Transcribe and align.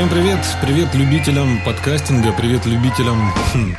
Всем 0.00 0.08
привет! 0.08 0.40
Привет 0.62 0.94
любителям 0.94 1.62
подкастинга, 1.62 2.32
привет 2.32 2.64
любителям... 2.64 3.34
Хм, 3.52 3.76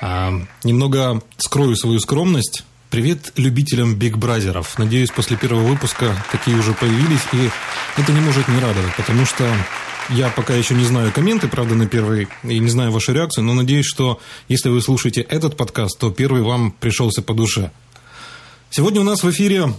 а, 0.00 0.32
немного 0.62 1.20
скрою 1.36 1.74
свою 1.74 1.98
скромность. 1.98 2.62
Привет 2.90 3.32
любителям 3.34 3.96
Биг 3.96 4.18
Бразеров. 4.18 4.78
Надеюсь, 4.78 5.10
после 5.10 5.36
первого 5.36 5.66
выпуска 5.66 6.14
такие 6.30 6.56
уже 6.56 6.74
появились, 6.74 7.22
и 7.32 7.50
это 8.00 8.12
не 8.12 8.20
может 8.20 8.46
не 8.46 8.60
радовать, 8.60 8.94
потому 8.96 9.26
что 9.26 9.52
я 10.10 10.28
пока 10.28 10.54
еще 10.54 10.76
не 10.76 10.84
знаю 10.84 11.10
комменты, 11.10 11.48
правда, 11.48 11.74
на 11.74 11.88
первый, 11.88 12.28
и 12.44 12.60
не 12.60 12.68
знаю 12.68 12.92
вашу 12.92 13.12
реакцию, 13.12 13.42
но 13.42 13.52
надеюсь, 13.54 13.86
что 13.86 14.20
если 14.46 14.68
вы 14.68 14.80
слушаете 14.80 15.22
этот 15.22 15.56
подкаст, 15.56 15.98
то 15.98 16.12
первый 16.12 16.42
вам 16.42 16.70
пришелся 16.70 17.20
по 17.20 17.34
душе. 17.34 17.72
Сегодня 18.70 19.00
у 19.00 19.04
нас 19.04 19.24
в 19.24 19.30
эфире, 19.32 19.74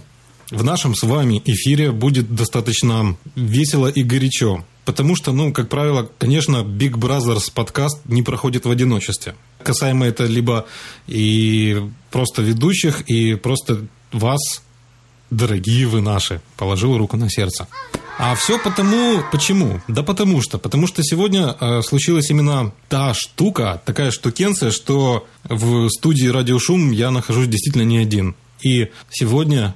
в 0.50 0.62
нашем 0.62 0.94
с 0.94 1.04
вами 1.04 1.40
эфире 1.46 1.90
будет 1.90 2.34
достаточно 2.34 3.16
весело 3.34 3.86
и 3.86 4.02
горячо. 4.02 4.62
Потому 4.84 5.16
что, 5.16 5.32
ну, 5.32 5.52
как 5.52 5.68
правило, 5.68 6.08
конечно, 6.18 6.58
Big 6.58 6.92
Brothers 6.92 7.50
подкаст 7.52 7.98
не 8.04 8.22
проходит 8.22 8.66
в 8.66 8.70
одиночестве. 8.70 9.34
Касаемо 9.62 10.06
это 10.06 10.24
либо 10.24 10.66
и 11.06 11.82
просто 12.10 12.42
ведущих, 12.42 13.00
и 13.02 13.34
просто 13.34 13.86
вас, 14.12 14.62
дорогие 15.30 15.86
вы 15.86 16.02
наши, 16.02 16.40
положил 16.56 16.98
руку 16.98 17.16
на 17.16 17.30
сердце. 17.30 17.66
А 18.18 18.34
все 18.36 18.58
потому, 18.58 19.22
почему? 19.32 19.80
Да 19.88 20.02
потому 20.02 20.40
что. 20.40 20.58
Потому 20.58 20.86
что 20.86 21.02
сегодня 21.02 21.56
э, 21.58 21.82
случилась 21.82 22.30
именно 22.30 22.72
та 22.88 23.12
штука, 23.14 23.82
такая 23.84 24.10
штукенция, 24.10 24.70
что 24.70 25.26
в 25.42 25.88
студии 25.88 26.28
«Радиошум» 26.28 26.92
я 26.92 27.10
нахожусь 27.10 27.48
действительно 27.48 27.82
не 27.82 27.98
один. 27.98 28.36
И 28.62 28.90
сегодня 29.10 29.74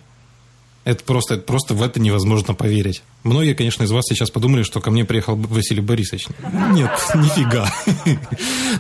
это 0.89 1.05
просто, 1.05 1.35
это 1.35 1.43
просто 1.43 1.75
в 1.75 1.83
это 1.83 2.01
невозможно 2.01 2.55
поверить. 2.55 3.03
Многие, 3.23 3.53
конечно, 3.53 3.83
из 3.83 3.91
вас 3.91 4.07
сейчас 4.09 4.31
подумали, 4.31 4.63
что 4.63 4.81
ко 4.81 4.91
мне 4.91 5.05
приехал 5.05 5.37
Василий 5.37 5.83
Борисович. 5.83 6.29
Нет, 6.71 6.91
нифига. 7.15 7.71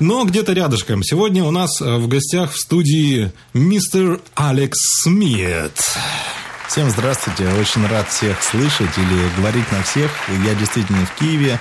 Но 0.00 0.24
где-то 0.24 0.54
рядышком. 0.54 1.02
Сегодня 1.02 1.44
у 1.44 1.50
нас 1.50 1.82
э, 1.82 1.96
в 1.98 2.08
гостях 2.08 2.52
в 2.52 2.58
студии 2.58 3.30
мистер 3.52 4.22
Алекс 4.34 4.78
Смит. 5.02 5.78
Всем 6.66 6.88
здравствуйте. 6.88 7.46
Очень 7.60 7.86
рад 7.86 8.08
всех 8.08 8.42
слышать 8.42 8.96
или 8.96 9.36
говорить 9.36 9.70
на 9.70 9.82
всех. 9.82 10.10
Я 10.46 10.54
действительно 10.54 11.04
в 11.04 11.14
Киеве, 11.18 11.60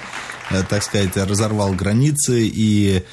э, 0.51 0.63
так 0.63 0.81
сказать, 0.81 1.17
разорвал 1.17 1.73
границы 1.73 2.47
и 2.47 3.03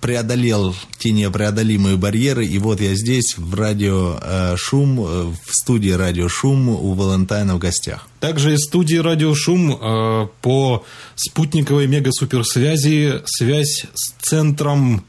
преодолел 0.00 0.74
те 0.98 1.10
непреодолимые 1.10 1.96
барьеры, 1.96 2.46
и 2.46 2.58
вот 2.58 2.80
я 2.80 2.94
здесь 2.94 3.36
в 3.36 3.54
радио 3.54 4.18
э, 4.20 4.56
Шум, 4.56 5.00
э, 5.00 5.04
в 5.26 5.52
студии 5.52 5.90
Радио 5.90 6.28
Шум 6.28 6.68
у 6.68 6.94
Валентайна 6.94 7.56
в 7.56 7.58
гостях. 7.58 8.08
Также 8.20 8.54
из 8.54 8.60
студии 8.64 8.96
Радио 8.96 9.34
Шум 9.34 9.78
по 10.42 10.84
спутниковой 11.14 11.86
мегасуперсвязи 11.86 13.22
связь 13.26 13.84
с 13.94 14.12
центром 14.20 15.04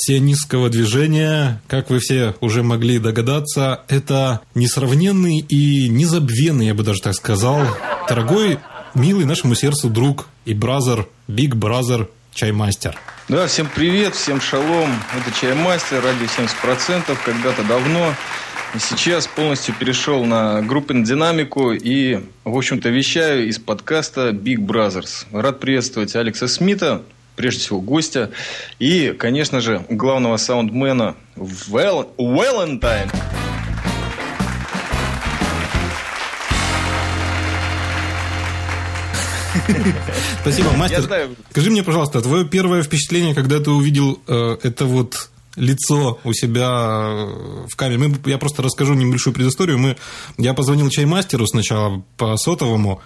сионистского 0.00 0.68
движения, 0.68 1.60
как 1.66 1.90
вы 1.90 1.98
все 1.98 2.34
уже 2.40 2.62
могли 2.62 2.98
догадаться, 2.98 3.82
это 3.88 4.40
несравненный 4.54 5.38
и 5.38 5.88
незабвенный, 5.88 6.66
я 6.66 6.74
бы 6.74 6.84
даже 6.84 7.00
так 7.00 7.14
сказал, 7.14 7.60
дорогой, 8.08 8.58
милый 8.94 9.24
нашему 9.24 9.54
сердцу 9.54 9.88
друг 9.88 10.28
и 10.44 10.54
бразер, 10.54 11.08
биг 11.26 11.56
бразер, 11.56 12.08
чаймастер. 12.38 12.96
Да, 13.28 13.48
всем 13.48 13.68
привет, 13.74 14.14
всем 14.14 14.40
шалом. 14.40 14.90
Это 15.12 15.36
Чаймастер, 15.40 16.00
радио 16.00 16.26
70%, 16.26 17.16
когда-то 17.24 17.64
давно. 17.64 18.14
И 18.76 18.78
сейчас 18.78 19.26
полностью 19.26 19.74
перешел 19.74 20.24
на 20.24 20.62
группен 20.62 21.02
динамику 21.02 21.72
и, 21.72 22.20
в 22.44 22.56
общем-то, 22.56 22.90
вещаю 22.90 23.48
из 23.48 23.58
подкаста 23.58 24.28
Big 24.28 24.58
Brothers. 24.58 25.26
Рад 25.32 25.58
приветствовать 25.58 26.14
Алекса 26.14 26.46
Смита, 26.46 27.02
прежде 27.34 27.60
всего 27.60 27.80
гостя, 27.80 28.30
и, 28.78 29.16
конечно 29.18 29.60
же, 29.60 29.84
главного 29.88 30.36
саундмена 30.36 31.16
Вэлентайн. 31.34 33.08
Well, 33.08 33.47
Спасибо, 40.42 40.70
мастер. 40.72 41.08
Скажи 41.50 41.70
мне, 41.70 41.82
пожалуйста, 41.82 42.20
твое 42.20 42.44
первое 42.44 42.82
впечатление, 42.82 43.34
когда 43.34 43.60
ты 43.60 43.70
увидел 43.70 44.20
э, 44.26 44.58
это 44.62 44.86
вот 44.86 45.30
лицо 45.56 46.18
у 46.24 46.32
себя 46.32 46.68
э, 46.68 47.66
в 47.68 47.76
камере. 47.76 47.98
Мы, 47.98 48.30
я 48.30 48.38
просто 48.38 48.62
расскажу 48.62 48.94
небольшую 48.94 49.34
предысторию. 49.34 49.78
Мы, 49.78 49.96
я 50.36 50.54
позвонил 50.54 50.88
чаймастеру 50.88 51.46
сначала 51.46 52.02
по 52.16 52.36
сотовому. 52.36 53.02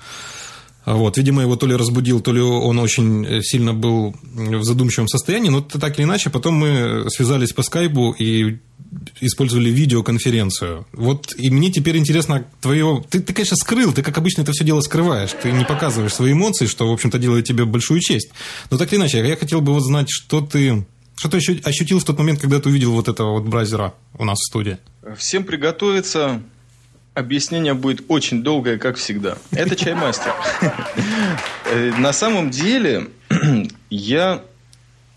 Вот, 0.84 1.16
видимо, 1.16 1.43
его 1.43 1.56
то 1.56 1.66
ли 1.66 1.76
разбудил, 1.76 2.20
то 2.20 2.32
ли 2.32 2.41
он 2.41 2.78
очень 2.78 3.43
сильно 3.43 3.72
был 3.72 4.15
в 4.34 4.65
задумчивом 4.65 5.09
состоянии, 5.09 5.48
но 5.48 5.60
так 5.60 5.98
или 5.98 6.04
иначе, 6.04 6.28
потом 6.31 6.54
мы 6.54 7.06
связались 7.09 7.53
по 7.53 7.62
скайпу 7.62 8.12
и 8.19 8.59
использовали 9.20 9.70
видеоконференцию. 9.70 10.87
Вот 10.93 11.34
и 11.37 11.50
мне 11.50 11.70
теперь 11.70 11.97
интересно 11.97 12.44
твое... 12.60 13.03
Ты, 13.09 13.20
ты, 13.20 13.32
конечно, 13.32 13.56
скрыл, 13.56 13.93
ты, 13.93 14.03
как 14.03 14.19
обычно, 14.19 14.43
это 14.43 14.53
все 14.53 14.65
дело 14.65 14.81
скрываешь. 14.81 15.31
Ты 15.43 15.53
не 15.53 15.65
показываешь 15.65 16.12
свои 16.12 16.32
эмоции, 16.32 16.66
что, 16.66 16.88
в 16.88 16.93
общем-то, 16.93 17.19
делает 17.19 17.47
тебе 17.47 17.64
большую 17.64 18.00
честь. 18.00 18.31
Но 18.70 18.76
так 18.76 18.93
или 18.93 18.99
иначе, 19.00 19.26
я 19.26 19.37
хотел 19.37 19.60
бы 19.60 19.72
вот 19.72 19.82
знать, 19.82 20.09
что 20.10 20.41
ты... 20.41 20.84
Что 21.14 21.28
ты 21.28 21.38
ощутил 21.64 22.00
в 22.00 22.04
тот 22.04 22.19
момент, 22.19 22.41
когда 22.41 22.59
ты 22.59 22.69
увидел 22.69 22.93
вот 22.93 23.06
этого 23.06 23.38
вот 23.38 23.44
бразера 23.44 23.94
у 24.19 24.25
нас 24.25 24.38
в 24.38 24.47
студии? 24.47 24.78
Всем 25.16 25.44
приготовиться. 25.44 26.43
Объяснение 27.15 27.75
будет 27.75 28.05
очень 28.09 28.43
долгое, 28.43 28.78
как 28.78 28.97
всегда. 28.97 29.37
Это 29.50 29.77
чаймастер. 29.77 30.33
Э, 31.67 31.93
на 31.99 32.12
самом 32.12 32.50
деле, 32.50 33.09
я 33.91 34.43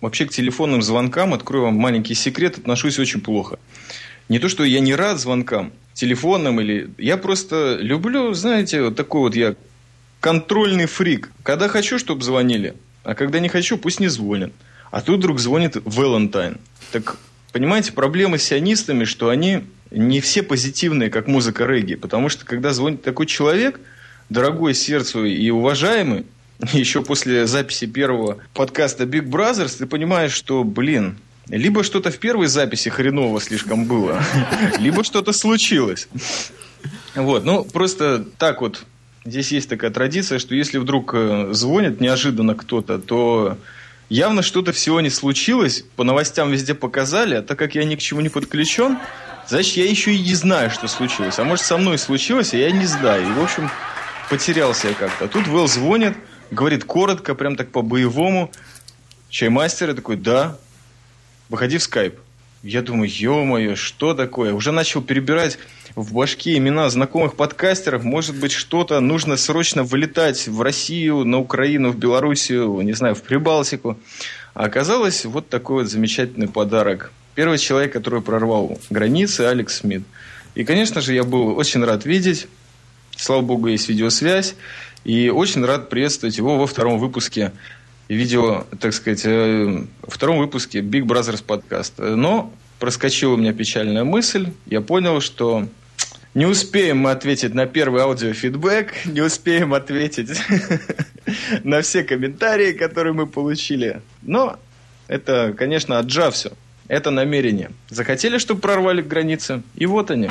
Вообще 0.06 0.25
к 0.25 0.29
телефонным 0.29 0.83
звонкам, 0.83 1.33
открою 1.33 1.66
вам 1.66 1.78
маленький 1.78 2.13
секрет, 2.13 2.59
отношусь 2.59 3.00
очень 3.00 3.22
плохо. 3.22 3.57
Не 4.29 4.38
то, 4.38 4.50
что 4.50 4.63
я 4.63 4.79
не 4.79 4.94
рад 4.94 5.19
звонкам, 5.19 5.73
телефонным 5.94 6.61
или... 6.61 6.91
Я 7.00 7.17
просто 7.17 7.78
люблю, 7.79 8.31
знаете, 8.35 8.83
вот 8.83 8.95
такой 8.95 9.22
вот 9.22 9.35
я 9.35 9.56
контрольный 10.19 10.85
фрик. 10.85 11.31
Когда 11.41 11.69
хочу, 11.69 11.97
чтобы 11.97 12.22
звонили, 12.22 12.75
а 13.03 13.16
когда 13.16 13.39
не 13.39 13.50
хочу, 13.50 13.79
пусть 13.79 14.00
не 14.00 14.07
звонят. 14.07 14.51
А 14.91 15.01
тут 15.01 15.17
вдруг 15.17 15.39
звонит 15.39 15.77
Валентайн. 15.85 16.59
Так, 16.91 17.17
понимаете, 17.55 17.93
проблема 17.93 18.38
с 18.38 18.43
сионистами, 18.43 19.05
что 19.05 19.29
они 19.29 19.63
не 19.89 20.19
все 20.19 20.43
позитивные, 20.43 21.09
как 21.09 21.27
музыка 21.27 21.63
регги. 21.63 21.95
Потому 21.95 22.27
что, 22.27 22.45
когда 22.45 22.73
звонит 22.73 23.01
такой 23.01 23.27
человек, 23.27 23.79
дорогой 24.29 24.73
сердцу 24.73 25.23
и 25.23 25.49
уважаемый, 25.51 26.25
еще 26.73 27.01
после 27.01 27.47
записи 27.47 27.88
первого 27.88 28.39
подкаста 28.53 29.05
Big 29.05 29.29
Brothers, 29.29 29.77
ты 29.77 29.85
понимаешь, 29.85 30.33
что, 30.33 30.65
блин, 30.65 31.15
либо 31.47 31.85
что-то 31.85 32.11
в 32.11 32.17
первой 32.17 32.47
записи 32.47 32.89
хреново 32.89 33.39
слишком 33.39 33.85
было, 33.85 34.21
либо 34.77 35.05
что-то 35.05 35.31
случилось. 35.31 36.09
Вот, 37.15 37.45
ну, 37.45 37.63
просто 37.63 38.25
так 38.38 38.59
вот, 38.59 38.83
здесь 39.23 39.53
есть 39.53 39.69
такая 39.69 39.91
традиция, 39.91 40.39
что 40.39 40.55
если 40.55 40.77
вдруг 40.77 41.13
э, 41.13 41.53
звонит 41.53 42.01
неожиданно 42.01 42.53
кто-то, 42.53 42.99
то 42.99 43.57
явно 44.09 44.41
что-то 44.41 44.71
всего 44.71 45.01
не 45.01 45.09
случилось, 45.09 45.83
по 45.95 46.03
новостям 46.03 46.51
везде 46.51 46.74
показали, 46.74 47.35
а 47.35 47.41
так 47.41 47.57
как 47.57 47.75
я 47.75 47.83
ни 47.83 47.95
к 47.95 48.00
чему 48.00 48.21
не 48.21 48.30
подключен, 48.30 48.97
значит, 49.47 49.77
я 49.77 49.89
еще 49.89 50.13
и 50.13 50.19
не 50.19 50.35
знаю, 50.35 50.69
что 50.69 50.88
случилось. 50.88 51.39
А 51.39 51.44
может, 51.44 51.65
со 51.65 51.77
мной 51.77 51.97
случилось, 51.97 52.53
а 52.53 52.57
я 52.57 52.71
не 52.71 52.85
знаю. 52.85 53.27
И, 53.27 53.31
в 53.31 53.44
общем, 53.44 53.69
потерялся 54.30 54.88
я 54.89 54.94
как-то. 54.94 55.25
А 55.25 55.27
тут 55.27 55.47
Вэл 55.47 55.68
звонит, 55.68 56.15
говорит 56.51 56.83
коротко, 56.83 57.35
прям 57.35 57.56
так 57.56 57.71
по-боевому. 57.71 58.51
Чаймастер, 59.30 59.89
я 59.89 59.95
такой, 59.95 60.15
да, 60.15 60.57
выходи 61.50 61.77
в 61.77 61.83
скайп. 61.83 62.19
Я 62.63 62.81
думаю, 62.81 63.09
ё-моё, 63.09 63.75
что 63.75 64.13
такое? 64.13 64.53
Уже 64.53 64.71
начал 64.71 65.01
перебирать 65.01 65.59
в 65.95 66.13
башке 66.13 66.57
имена 66.57 66.89
знакомых 66.89 67.36
подкастеров. 67.36 68.03
Может 68.03 68.36
быть, 68.36 68.51
что-то 68.51 69.00
нужно 69.00 69.38
срочно 69.38 69.83
вылетать 69.83 70.47
в 70.47 70.62
Россию, 70.62 71.24
на 71.24 71.39
Украину, 71.39 71.92
в 71.92 71.97
Белоруссию, 71.97 72.81
не 72.81 72.94
знаю, 72.94 73.15
в 73.15 73.21
Прибалтику. 73.21 73.97
А 74.53 74.65
оказалось, 74.65 75.25
вот 75.25 75.47
такой 75.50 75.83
вот 75.83 75.92
замечательный 75.92 76.47
подарок. 76.47 77.12
Первый 77.33 77.57
человек, 77.57 77.94
который 77.94 78.21
прорвал 78.21 78.77
границы, 78.89 79.42
Алекс 79.42 79.77
Смит. 79.77 80.03
И, 80.53 80.63
конечно 80.63 81.01
же, 81.01 81.13
я 81.13 81.24
был 81.24 81.57
очень 81.57 81.83
рад 81.83 82.06
видеть. 82.06 82.47
Слава 83.15 83.42
богу, 83.42 83.68
есть 83.68 83.88
видеосвязь. 83.88 84.56
И 85.06 85.30
очень 85.30 85.63
рад 85.63 85.89
приветствовать 85.89 86.38
его 86.38 86.57
во 86.57 86.68
втором 86.68 87.00
выпуске 87.00 87.51
видео, 88.07 88.65
так 88.80 88.94
сказать, 88.94 89.21
э, 89.25 89.83
втором 90.03 90.39
выпуске 90.39 90.80
Big 90.80 91.03
Brothers 91.03 91.44
подкаст. 91.44 91.94
Но 91.97 92.53
проскочила 92.80 93.33
у 93.33 93.38
меня 93.38 93.53
печальная 93.53 94.03
мысль. 94.03 94.50
Я 94.65 94.81
понял, 94.81 95.21
что 95.21 95.68
не 96.35 96.45
успеем 96.45 96.97
мы 96.97 97.11
ответить 97.11 97.53
на 97.53 97.65
первый 97.65 98.01
аудиофидбэк, 98.01 99.05
не 99.05 99.21
успеем 99.21 99.73
ответить 99.73 100.29
на 101.63 101.81
все 101.81 102.03
комментарии, 102.03 102.73
которые 102.73 103.13
мы 103.13 103.25
получили. 103.25 104.01
Но 104.21 104.59
это, 105.07 105.55
конечно, 105.57 105.97
отжа 105.97 106.29
все. 106.31 106.51
Это 106.89 107.09
намерение. 107.09 107.71
Захотели, 107.89 108.37
чтобы 108.37 108.59
прорвали 108.59 109.01
границы, 109.01 109.63
и 109.75 109.85
вот 109.85 110.11
они. 110.11 110.29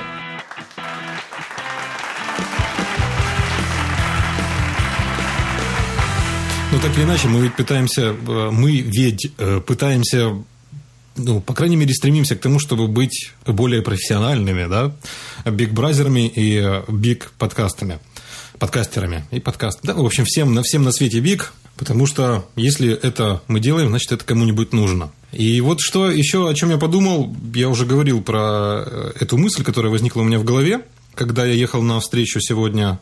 так 6.82 6.98
или 6.98 7.04
иначе, 7.04 7.28
мы 7.28 7.40
ведь 7.40 7.54
пытаемся, 7.54 8.02
э, 8.02 8.50
мы 8.50 8.80
ведь 8.80 9.32
э, 9.38 9.60
пытаемся 9.60 10.34
ну, 11.16 11.40
по 11.40 11.55
крайней 11.55 11.76
мере, 11.76 11.94
стремимся 11.94 12.37
к 12.37 12.40
тому, 12.40 12.58
чтобы 12.58 12.88
быть 12.88 13.32
более 13.46 13.82
профессиональными, 13.82 14.66
да, 14.69 14.94
биг-бразерами 15.44 16.26
и 16.26 16.82
биг-подкастами, 16.88 17.99
подкастерами 18.58 19.25
и 19.31 19.40
подкаст. 19.40 19.81
Да, 19.82 19.94
в 19.94 20.05
общем, 20.05 20.25
всем, 20.25 20.55
на 20.55 20.62
всем 20.62 20.82
на 20.82 20.93
свете 20.93 21.20
биг, 21.20 21.52
потому 21.76 22.06
что 22.06 22.49
если 22.56 22.93
это 22.93 23.43
мы 23.49 23.61
делаем, 23.61 23.88
значит, 23.88 24.12
это 24.12 24.25
кому-нибудь 24.25 24.72
нужно. 24.72 25.12
И 25.32 25.61
вот 25.61 25.81
что 25.81 26.11
еще, 26.11 26.49
о 26.49 26.55
чем 26.55 26.70
я 26.70 26.78
подумал, 26.78 27.34
я 27.55 27.69
уже 27.69 27.87
говорил 27.87 28.22
про 28.22 28.84
э, 28.87 29.12
эту 29.20 29.37
мысль, 29.37 29.64
которая 29.64 29.90
возникла 29.90 30.20
у 30.20 30.25
меня 30.25 30.38
в 30.38 30.44
голове, 30.44 30.82
когда 31.14 31.44
я 31.44 31.55
ехал 31.55 31.82
на 31.82 32.00
встречу 32.00 32.40
сегодня 32.40 33.00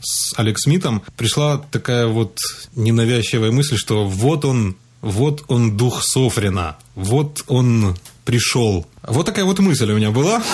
с 0.00 0.38
Алекс 0.38 0.62
Смитом, 0.62 1.02
пришла 1.16 1.58
такая 1.70 2.06
вот 2.06 2.38
ненавязчивая 2.74 3.50
мысль, 3.50 3.76
что 3.76 4.06
вот 4.06 4.44
он, 4.44 4.76
вот 5.02 5.44
он 5.48 5.76
дух 5.76 6.02
Софрина, 6.02 6.78
вот 6.94 7.44
он 7.48 7.96
пришел. 8.24 8.86
Вот 9.02 9.26
такая 9.26 9.44
вот 9.44 9.58
мысль 9.58 9.90
у 9.90 9.96
меня 9.96 10.10
была. 10.10 10.42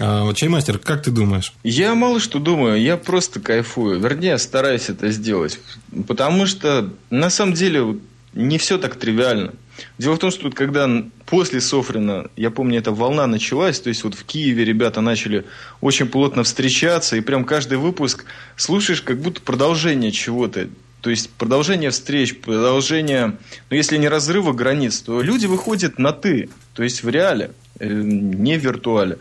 А, 0.00 0.32
Чаймастер, 0.34 0.78
как 0.78 1.02
ты 1.02 1.10
думаешь? 1.10 1.52
Я 1.64 1.94
мало 1.94 2.20
что 2.20 2.38
думаю, 2.38 2.80
я 2.80 2.96
просто 2.98 3.40
кайфую. 3.40 3.98
Вернее, 3.98 4.38
стараюсь 4.38 4.90
это 4.90 5.10
сделать. 5.10 5.58
Потому 6.06 6.46
что, 6.46 6.90
на 7.10 7.30
самом 7.30 7.54
деле, 7.54 7.98
не 8.34 8.58
все 8.58 8.78
так 8.78 8.96
тривиально. 8.96 9.54
Дело 9.96 10.14
в 10.14 10.18
том, 10.18 10.30
что 10.30 10.50
когда 10.50 10.88
после 11.26 11.60
Софрина, 11.60 12.26
я 12.36 12.50
помню, 12.50 12.78
эта 12.78 12.92
волна 12.92 13.26
началась, 13.26 13.80
то 13.80 13.88
есть 13.88 14.04
вот 14.04 14.14
в 14.14 14.24
Киеве 14.24 14.64
ребята 14.64 15.00
начали 15.00 15.46
очень 15.80 16.06
плотно 16.06 16.44
встречаться, 16.44 17.16
и 17.16 17.20
прям 17.20 17.44
каждый 17.44 17.78
выпуск 17.78 18.24
слушаешь 18.56 19.02
как 19.02 19.20
будто 19.20 19.40
продолжение 19.40 20.12
чего-то. 20.12 20.68
То 21.00 21.10
есть 21.10 21.30
продолжение 21.30 21.90
встреч, 21.90 22.38
продолжение, 22.38 23.36
ну 23.70 23.76
если 23.76 23.96
не 23.96 24.08
разрыва 24.08 24.52
границ, 24.52 25.00
то 25.00 25.22
люди 25.22 25.46
выходят 25.46 25.98
на 25.98 26.12
«ты», 26.12 26.48
то 26.74 26.82
есть 26.82 27.02
в 27.02 27.08
реале, 27.08 27.52
э, 27.78 27.88
не 27.88 28.58
в 28.58 28.62
виртуале. 28.62 29.18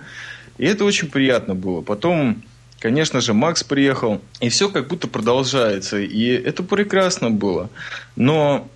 И 0.57 0.65
это 0.65 0.85
очень 0.85 1.09
приятно 1.09 1.53
было. 1.53 1.81
Потом, 1.81 2.43
конечно 2.79 3.21
же, 3.21 3.33
Макс 3.33 3.63
приехал, 3.63 4.21
и 4.39 4.49
все 4.49 4.69
как 4.69 4.87
будто 4.87 5.07
продолжается. 5.07 5.99
И 5.99 6.25
это 6.25 6.63
прекрасно 6.63 7.29
было. 7.29 7.69
Но 8.15 8.67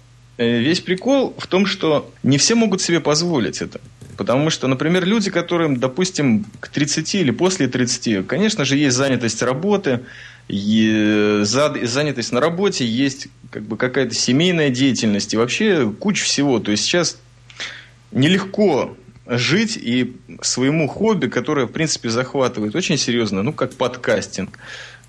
Э, 0.42 0.58
весь 0.58 0.80
прикол 0.80 1.36
в 1.38 1.46
том, 1.46 1.68
что 1.68 2.12
не 2.24 2.40
все 2.40 2.56
могут 2.56 2.82
себе 2.82 3.00
позволить 3.00 3.62
это. 3.62 3.80
Потому 4.18 4.50
что, 4.50 4.68
например, 4.68 5.06
люди, 5.06 5.30
которым, 5.30 5.78
допустим, 5.78 6.46
к 6.60 6.68
30 6.68 7.14
или 7.16 7.30
после 7.30 7.68
30, 7.68 8.26
конечно 8.26 8.66
же, 8.66 8.76
есть 8.76 8.98
занятость 8.98 9.44
работы, 9.44 10.00
занятость 10.48 12.32
на 12.32 12.40
работе, 12.40 12.86
есть 12.86 13.28
как 13.50 13.64
бы 13.64 13.78
какая-то 13.78 14.14
семейная 14.14 14.70
деятельность 14.70 15.34
и 15.34 15.38
вообще 15.38 15.92
куча 15.92 16.24
всего. 16.24 16.60
То 16.60 16.72
есть 16.72 16.84
сейчас 16.84 17.18
нелегко 18.12 18.96
жить 19.28 19.78
и 19.78 20.18
своему 20.42 20.88
хобби, 20.88 21.28
которое, 21.28 21.68
в 21.68 21.72
принципе, 21.72 22.10
захватывает 22.10 22.76
очень 22.76 22.98
серьезно, 22.98 23.44
ну, 23.44 23.54
как 23.54 23.74
подкастинг. 23.74 24.60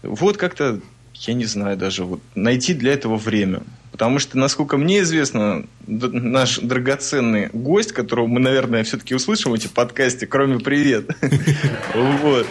Вот 0.02 0.36
как-то, 0.36 0.80
я 1.14 1.34
не 1.34 1.44
знаю 1.44 1.76
даже, 1.76 2.04
вот 2.04 2.20
найти 2.34 2.74
для 2.74 2.92
этого 2.92 3.16
время. 3.16 3.62
Потому 3.92 4.18
что, 4.18 4.38
насколько 4.38 4.78
мне 4.78 5.00
известно, 5.00 5.66
наш 5.86 6.58
драгоценный 6.58 7.50
гость, 7.52 7.92
которого 7.92 8.26
мы, 8.26 8.40
наверное, 8.40 8.84
все-таки 8.84 9.14
услышим 9.14 9.52
в 9.52 9.54
эти 9.54 9.68
подкасте, 9.68 10.26
кроме 10.26 10.58
«Привет», 10.58 11.10
вот, 11.94 12.46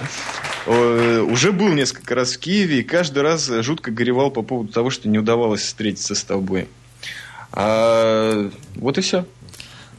уже 0.68 1.52
был 1.52 1.70
несколько 1.70 2.14
раз 2.14 2.34
в 2.34 2.40
Киеве 2.40 2.80
и 2.82 2.84
каждый 2.84 3.24
раз 3.24 3.52
жутко 3.62 3.90
горевал 3.90 4.30
по 4.30 4.44
поводу 4.44 4.72
того, 4.72 4.92
что 4.92 5.10
не 5.10 5.18
удавалось 5.18 5.62
встретиться 5.62 6.14
с 6.14 6.24
тобой. 6.24 6.68
А, 7.52 8.50
вот 8.76 8.98
и 9.00 9.02
все. 9.02 9.26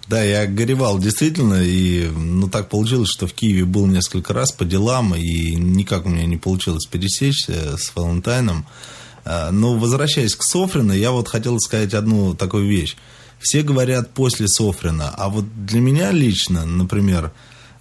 Да, 0.08 0.22
я 0.22 0.46
горевал 0.46 0.98
действительно, 0.98 1.62
и 1.62 2.08
ну 2.08 2.48
так 2.48 2.68
получилось, 2.68 3.08
что 3.08 3.26
в 3.26 3.32
Киеве 3.32 3.64
был 3.64 3.86
несколько 3.86 4.32
раз 4.32 4.52
по 4.52 4.64
делам, 4.64 5.14
и 5.14 5.54
никак 5.54 6.06
у 6.06 6.08
меня 6.08 6.26
не 6.26 6.36
получилось 6.36 6.86
пересечься 6.86 7.76
с 7.76 7.92
Валентайном. 7.94 8.66
А, 9.24 9.50
но 9.50 9.74
возвращаясь 9.76 10.34
к 10.34 10.42
Софрину, 10.42 10.92
я 10.92 11.10
вот 11.12 11.28
хотел 11.28 11.58
сказать 11.60 11.94
одну 11.94 12.34
такую 12.34 12.68
вещь. 12.68 12.96
Все 13.38 13.62
говорят 13.62 14.14
после 14.14 14.46
Софрина, 14.48 15.10
а 15.10 15.28
вот 15.28 15.44
для 15.66 15.80
меня 15.80 16.12
лично, 16.12 16.64
например, 16.64 17.32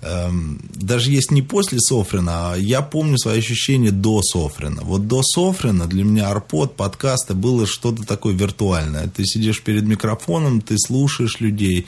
эм, 0.02 0.60
даже 0.74 1.12
есть 1.12 1.30
не 1.30 1.44
после 1.44 1.80
Софрина, 1.80 2.54
а 2.54 2.56
я 2.56 2.82
помню 2.82 3.20
свои 3.20 3.40
ощущения 3.40 3.92
до 3.92 4.24
Софрина. 4.24 4.82
Вот 4.82 5.08
до 5.08 5.22
Софрина 5.22 5.86
для 5.86 6.04
меня 6.04 6.30
арпод, 6.30 6.76
подкасты 6.76 7.36
было 7.36 7.68
что-то 7.68 8.04
такое 8.04 8.34
виртуальное. 8.34 9.08
Ты 9.08 9.24
сидишь 9.26 9.62
перед 9.62 9.84
микрофоном, 9.84 10.62
ты 10.62 10.78
слушаешь 10.80 11.40
людей, 11.40 11.86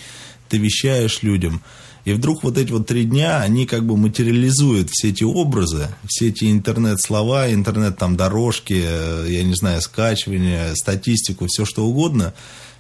ты 0.50 0.58
вещаешь 0.58 1.24
людям– 1.24 1.62
и 2.06 2.12
вдруг 2.12 2.44
вот 2.44 2.58
эти 2.58 2.72
вот 2.72 2.86
три 2.86 3.06
дня, 3.06 3.40
они 3.40 3.66
как 3.66 3.86
бы 3.86 3.96
материализуют 3.96 4.90
все 4.92 5.10
эти 5.10 5.24
образы, 5.24 5.88
все 6.06 6.30
эти 6.30 6.52
интернет-слова, 6.52 7.54
интернет 7.54 7.98
там 7.98 8.18
дорожки, 8.18 8.82
э, 8.86 9.28
я 9.30 9.44
не 9.44 9.56
знаю, 9.56 9.82
скачивания, 9.82 10.76
статистику, 10.76 11.48
все 11.48 11.64
что 11.64 11.86
угодно. 11.86 12.34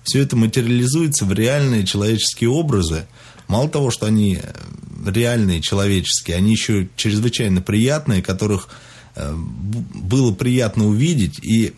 Все 0.03 0.19
это 0.19 0.35
материализуется 0.35 1.23
в 1.23 1.31
реальные 1.31 1.85
человеческие 1.85 2.49
образы. 2.49 3.05
Мало 3.47 3.69
того, 3.69 3.91
что 3.91 4.07
они 4.07 4.39
э, 4.41 4.53
реальные, 5.09 5.61
человеческие, 5.61 6.35
они 6.35 6.51
еще 6.51 6.89
чрезвычайно 6.97 7.61
приятные, 7.61 8.21
которых 8.21 8.67
э, 9.15 9.33
было 9.33 10.33
приятно 10.33 10.87
увидеть. 10.89 11.39
И 11.41 11.73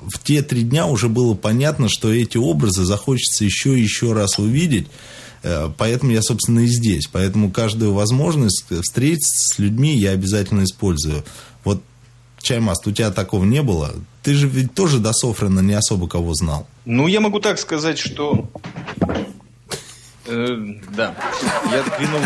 в 0.00 0.18
те 0.18 0.42
три 0.42 0.62
дня 0.62 0.86
уже 0.86 1.08
было 1.08 1.34
понятно, 1.34 1.88
что 1.88 2.12
эти 2.12 2.38
образы 2.38 2.84
захочется 2.84 3.44
еще 3.44 3.78
и 3.78 3.82
еще 3.82 4.12
раз 4.12 4.40
увидеть. 4.40 4.88
Э, 5.42 5.70
поэтому 5.76 6.12
я, 6.12 6.22
собственно, 6.22 6.60
и 6.60 6.66
здесь. 6.66 7.06
Поэтому 7.10 7.50
каждую 7.50 7.92
возможность 7.92 8.64
встретиться 8.82 9.54
с 9.54 9.58
людьми 9.58 9.94
я 9.94 10.10
обязательно 10.10 10.64
использую. 10.64 11.24
Вот 11.64 11.82
Чаймаст, 12.40 12.86
у 12.86 12.92
тебя 12.92 13.10
такого 13.10 13.44
не 13.44 13.62
было? 13.62 13.94
Ты 14.22 14.34
же 14.34 14.48
ведь 14.48 14.74
тоже 14.74 14.98
до 14.98 15.12
Софрина 15.12 15.60
не 15.60 15.74
особо 15.74 16.08
кого 16.08 16.34
знал. 16.34 16.66
Ну, 16.84 17.06
я 17.06 17.20
могу 17.20 17.40
так 17.40 17.58
сказать, 17.58 17.98
что... 17.98 18.50
Э, 20.26 20.56
да. 20.96 21.14
Я 21.70 21.82
двинул, 21.96 22.20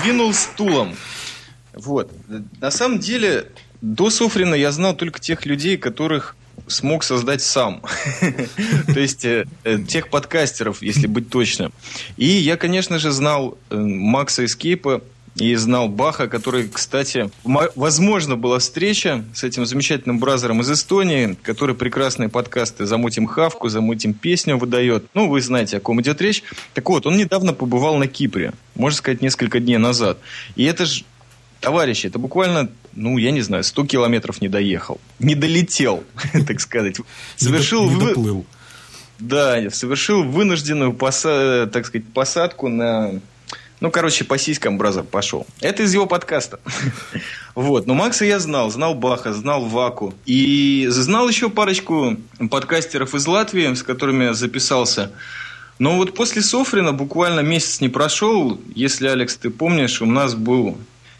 двинул 0.00 0.34
стулом. 0.34 0.96
Вот. 1.74 2.12
На 2.60 2.70
самом 2.70 2.98
деле, 2.98 3.52
до 3.80 4.10
Софрина 4.10 4.54
я 4.54 4.72
знал 4.72 4.96
только 4.96 5.20
тех 5.20 5.46
людей, 5.46 5.76
которых 5.76 6.36
смог 6.66 7.04
создать 7.04 7.42
сам. 7.42 7.82
То 8.86 9.00
есть 9.00 9.24
э, 9.24 9.46
э, 9.64 9.78
тех 9.78 10.10
подкастеров, 10.10 10.82
если 10.82 11.06
быть 11.06 11.30
точным. 11.30 11.72
И 12.16 12.26
я, 12.26 12.56
конечно 12.56 12.98
же, 12.98 13.10
знал 13.10 13.56
э, 13.70 13.76
Макса 13.76 14.44
Эскейпа, 14.44 15.02
и 15.40 15.54
знал 15.54 15.88
Баха, 15.88 16.28
который, 16.28 16.68
кстати, 16.68 17.30
возможно, 17.44 18.36
была 18.36 18.58
встреча 18.58 19.24
с 19.34 19.44
этим 19.44 19.66
замечательным 19.66 20.18
бразером 20.18 20.60
из 20.60 20.70
Эстонии, 20.70 21.36
который 21.42 21.74
прекрасные 21.74 22.28
подкасты 22.28 22.86
«Замутим 22.86 23.26
хавку», 23.26 23.68
«Замутим 23.68 24.14
песню» 24.14 24.58
выдает. 24.58 25.04
Ну, 25.14 25.28
вы 25.28 25.40
знаете, 25.40 25.76
о 25.76 25.80
ком 25.80 26.00
идет 26.00 26.20
речь. 26.20 26.42
Так 26.74 26.88
вот, 26.88 27.06
он 27.06 27.16
недавно 27.16 27.52
побывал 27.52 27.96
на 27.98 28.08
Кипре, 28.08 28.52
можно 28.74 28.96
сказать, 28.96 29.22
несколько 29.22 29.60
дней 29.60 29.78
назад. 29.78 30.18
И 30.56 30.64
это 30.64 30.86
же 30.86 31.04
товарищи, 31.60 32.06
это 32.06 32.18
буквально, 32.18 32.68
ну, 32.98 33.16
я 33.18 33.30
не 33.30 33.40
знаю, 33.40 33.64
100 33.64 33.86
километров 33.86 34.40
не 34.40 34.48
доехал. 34.48 35.00
Не 35.18 35.34
долетел, 35.34 36.04
так 36.46 36.60
сказать. 36.60 36.96
Совершил... 37.36 37.88
Не 37.90 37.98
доплыл. 37.98 38.44
Да, 39.18 39.70
совершил 39.70 40.22
вынужденную, 40.22 40.92
так 40.92 41.86
сказать, 41.86 42.06
посадку 42.12 42.68
на... 42.68 43.20
Ну, 43.80 43.92
короче, 43.92 44.24
по 44.24 44.38
сиськам 44.38 44.76
Бразер 44.76 45.04
пошел. 45.04 45.46
Это 45.60 45.84
из 45.84 45.94
его 45.94 46.06
подкаста. 46.06 46.58
вот. 47.54 47.86
Но 47.86 47.94
Макса 47.94 48.24
я 48.24 48.40
знал. 48.40 48.70
Знал 48.70 48.94
Баха, 48.94 49.32
знал 49.32 49.64
Ваку. 49.64 50.14
И 50.26 50.86
знал 50.90 51.28
еще 51.28 51.48
парочку 51.48 52.16
подкастеров 52.50 53.14
из 53.14 53.26
Латвии, 53.28 53.72
с 53.72 53.84
которыми 53.84 54.24
я 54.24 54.34
записался. 54.34 55.12
Но 55.78 55.96
вот 55.96 56.14
после 56.14 56.42
Софрина 56.42 56.92
буквально 56.92 57.40
месяц 57.40 57.80
не 57.80 57.88
прошел. 57.88 58.60
Если, 58.74 59.06
Алекс, 59.06 59.36
ты 59.36 59.48
помнишь, 59.48 60.02
у 60.02 60.06
нас 60.06 60.34
был 60.34 60.76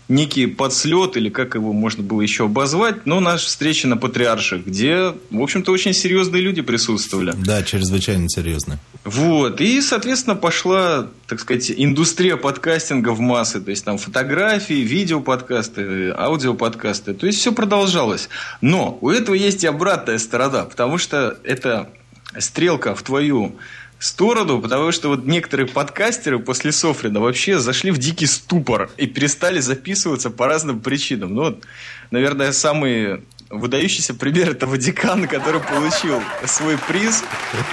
некий 0.08 0.46
подслет, 0.46 1.16
или 1.16 1.28
как 1.28 1.54
его 1.54 1.72
можно 1.72 2.02
было 2.02 2.20
еще 2.20 2.44
обозвать, 2.44 3.06
но 3.06 3.20
наша 3.20 3.46
встреча 3.46 3.86
на 3.86 3.96
Патриарших, 3.96 4.66
где, 4.66 5.14
в 5.30 5.40
общем-то, 5.40 5.70
очень 5.70 5.92
серьезные 5.92 6.42
люди 6.42 6.62
присутствовали. 6.62 7.34
Да, 7.36 7.62
чрезвычайно 7.62 8.28
серьезные. 8.28 8.78
Вот, 9.04 9.60
и, 9.60 9.80
соответственно, 9.80 10.36
пошла, 10.36 11.08
так 11.26 11.40
сказать, 11.40 11.70
индустрия 11.74 12.36
подкастинга 12.36 13.10
в 13.10 13.20
массы, 13.20 13.60
то 13.60 13.70
есть 13.70 13.84
там 13.84 13.98
фотографии, 13.98 14.74
видеоподкасты, 14.74 16.10
аудиоподкасты, 16.16 17.14
то 17.14 17.26
есть 17.26 17.38
все 17.38 17.52
продолжалось. 17.52 18.28
Но 18.60 18.98
у 19.00 19.10
этого 19.10 19.34
есть 19.34 19.64
и 19.64 19.66
обратная 19.66 20.18
сторона, 20.18 20.64
потому 20.64 20.98
что 20.98 21.38
это 21.44 21.90
стрелка 22.38 22.94
в 22.94 23.02
твою 23.02 23.56
сторону, 23.98 24.60
потому 24.60 24.92
что 24.92 25.08
вот 25.08 25.24
некоторые 25.24 25.66
подкастеры 25.66 26.38
после 26.38 26.72
Софрина 26.72 27.20
вообще 27.20 27.58
зашли 27.58 27.90
в 27.90 27.98
дикий 27.98 28.26
ступор 28.26 28.90
и 28.96 29.06
перестали 29.06 29.60
записываться 29.60 30.30
по 30.30 30.46
разным 30.46 30.80
причинам. 30.80 31.34
Ну, 31.34 31.42
вот, 31.42 31.64
наверное, 32.10 32.52
самый 32.52 33.22
выдающийся 33.50 34.14
пример 34.14 34.50
это 34.50 34.66
Ватикан, 34.66 35.26
который 35.26 35.60
получил 35.60 36.20
свой 36.46 36.78
приз. 36.78 37.24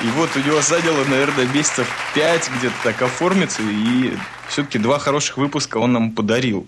И 0.04 0.08
вот 0.16 0.30
у 0.36 0.40
него 0.40 0.62
заняло, 0.62 1.04
наверное, 1.06 1.46
месяцев 1.48 1.88
пять 2.14 2.50
где-то 2.58 2.76
так 2.84 3.02
оформиться. 3.02 3.62
И 3.62 4.14
все-таки 4.48 4.80
два 4.80 5.00
хороших 5.00 5.38
выпуска 5.38 5.78
он 5.78 5.94
нам 5.94 6.12
подарил 6.12 6.66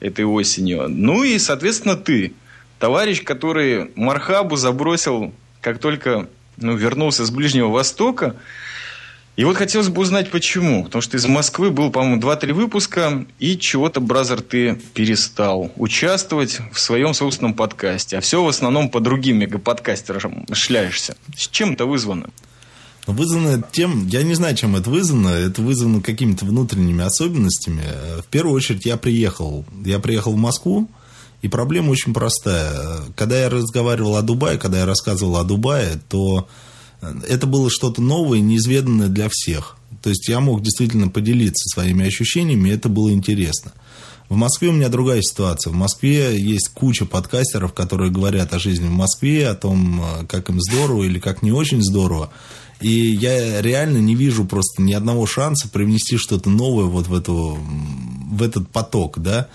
этой 0.00 0.24
осенью. 0.24 0.88
Ну 0.88 1.24
и, 1.24 1.38
соответственно, 1.38 1.96
ты, 1.96 2.34
товарищ, 2.78 3.22
который 3.22 3.90
Мархабу 3.96 4.56
забросил, 4.56 5.32
как 5.60 5.78
только 5.78 6.28
ну, 6.56 6.76
вернулся 6.76 7.24
с 7.24 7.30
Ближнего 7.30 7.68
Востока, 7.68 8.36
и 9.36 9.44
вот 9.44 9.56
хотелось 9.56 9.88
бы 9.88 10.02
узнать, 10.02 10.30
почему. 10.30 10.84
Потому 10.84 11.02
что 11.02 11.16
из 11.16 11.26
Москвы 11.26 11.70
был, 11.70 11.90
по-моему, 11.90 12.20
2-3 12.20 12.52
выпуска, 12.52 13.26
и 13.38 13.58
чего-то, 13.58 14.00
бразер, 14.00 14.40
ты 14.40 14.80
перестал 14.94 15.72
участвовать 15.76 16.60
в 16.72 16.78
своем 16.78 17.14
собственном 17.14 17.54
подкасте. 17.54 18.18
А 18.18 18.20
все 18.20 18.44
в 18.44 18.48
основном 18.48 18.88
по 18.88 19.00
другим 19.00 19.38
мегаподкастерам 19.38 20.46
шляешься. 20.52 21.16
С 21.36 21.48
чем 21.48 21.72
это 21.72 21.84
вызвано? 21.86 22.30
Вызвано 23.06 23.62
тем, 23.72 24.06
я 24.06 24.22
не 24.22 24.34
знаю, 24.34 24.56
чем 24.56 24.76
это 24.76 24.88
вызвано. 24.88 25.28
Это 25.28 25.60
вызвано 25.62 26.00
какими-то 26.00 26.44
внутренними 26.46 27.04
особенностями. 27.04 27.82
В 28.22 28.26
первую 28.26 28.54
очередь 28.54 28.86
я 28.86 28.96
приехал. 28.96 29.64
Я 29.84 29.98
приехал 29.98 30.32
в 30.32 30.38
Москву, 30.38 30.88
и 31.42 31.48
проблема 31.48 31.90
очень 31.90 32.14
простая. 32.14 33.00
Когда 33.16 33.38
я 33.38 33.50
разговаривал 33.50 34.16
о 34.16 34.22
Дубае, 34.22 34.58
когда 34.58 34.78
я 34.78 34.86
рассказывал 34.86 35.36
о 35.36 35.44
Дубае, 35.44 36.00
то 36.08 36.48
это 37.28 37.46
было 37.46 37.70
что-то 37.70 38.02
новое, 38.02 38.40
неизведанное 38.40 39.08
для 39.08 39.28
всех. 39.30 39.76
То 40.02 40.10
есть 40.10 40.28
я 40.28 40.40
мог 40.40 40.62
действительно 40.62 41.08
поделиться 41.08 41.68
своими 41.68 42.06
ощущениями, 42.06 42.68
и 42.68 42.72
это 42.72 42.88
было 42.88 43.10
интересно. 43.12 43.72
В 44.28 44.36
Москве 44.36 44.68
у 44.68 44.72
меня 44.72 44.88
другая 44.88 45.22
ситуация. 45.22 45.70
В 45.70 45.76
Москве 45.76 46.38
есть 46.40 46.68
куча 46.68 47.04
подкастеров, 47.04 47.74
которые 47.74 48.10
говорят 48.10 48.52
о 48.54 48.58
жизни 48.58 48.86
в 48.86 48.92
Москве, 48.92 49.48
о 49.48 49.54
том, 49.54 50.02
как 50.28 50.48
им 50.48 50.60
здорово 50.60 51.04
или 51.04 51.18
как 51.18 51.42
не 51.42 51.52
очень 51.52 51.82
здорово. 51.82 52.30
И 52.80 52.90
я 52.90 53.62
реально 53.62 53.98
не 53.98 54.14
вижу 54.14 54.44
просто 54.44 54.82
ни 54.82 54.92
одного 54.92 55.26
шанса 55.26 55.68
привнести 55.68 56.16
что-то 56.16 56.50
новое 56.50 56.84
вот 56.84 57.06
в, 57.06 57.14
эту, 57.14 57.58
в 58.30 58.42
этот 58.42 58.68
поток, 58.68 59.20
да. 59.20 59.48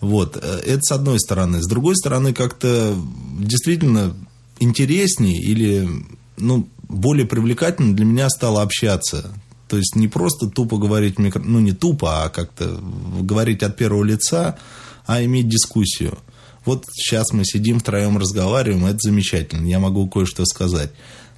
Вот. 0.00 0.36
Это 0.36 0.80
с 0.82 0.92
одной 0.92 1.20
стороны. 1.20 1.62
С 1.62 1.66
другой 1.66 1.96
стороны, 1.96 2.32
как-то 2.32 2.96
действительно 3.38 4.16
интереснее 4.58 5.40
или 5.40 5.88
ну, 6.36 6.68
более 6.88 7.26
привлекательно 7.26 7.94
для 7.94 8.04
меня 8.04 8.28
стало 8.28 8.62
общаться. 8.62 9.32
То 9.68 9.76
есть 9.76 9.96
не 9.96 10.08
просто 10.08 10.48
тупо 10.48 10.76
говорить, 10.76 11.18
микро... 11.18 11.40
ну 11.42 11.60
не 11.60 11.72
тупо, 11.72 12.24
а 12.24 12.28
как-то 12.28 12.78
говорить 13.20 13.62
от 13.62 13.76
первого 13.76 14.04
лица, 14.04 14.58
а 15.06 15.22
иметь 15.24 15.48
дискуссию. 15.48 16.18
Вот 16.64 16.86
сейчас 16.92 17.32
мы 17.32 17.44
сидим 17.44 17.80
втроем 17.80 18.16
разговариваем, 18.16 18.86
это 18.86 18.98
замечательно, 19.00 19.66
я 19.66 19.78
могу 19.78 20.08
кое-что 20.08 20.44
сказать. 20.46 20.92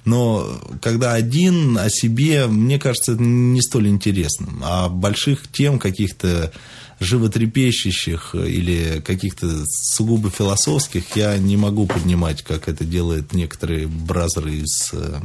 Но 0.05 0.47
когда 0.81 1.13
один 1.13 1.77
о 1.77 1.89
себе, 1.89 2.47
мне 2.47 2.79
кажется, 2.79 3.13
это 3.13 3.21
не 3.21 3.61
столь 3.61 3.89
интересным. 3.89 4.61
А 4.63 4.87
больших 4.87 5.51
тем 5.51 5.79
каких-то 5.79 6.53
животрепещущих 6.99 8.35
или 8.35 9.01
каких-то 9.01 9.65
сугубо 9.65 10.29
философских 10.29 11.15
я 11.15 11.37
не 11.37 11.57
могу 11.57 11.85
поднимать, 11.85 12.41
как 12.41 12.67
это 12.67 12.83
делают 12.83 13.33
некоторые 13.33 13.87
бразеры 13.87 14.55
из, 14.55 14.91
э, 14.93 15.19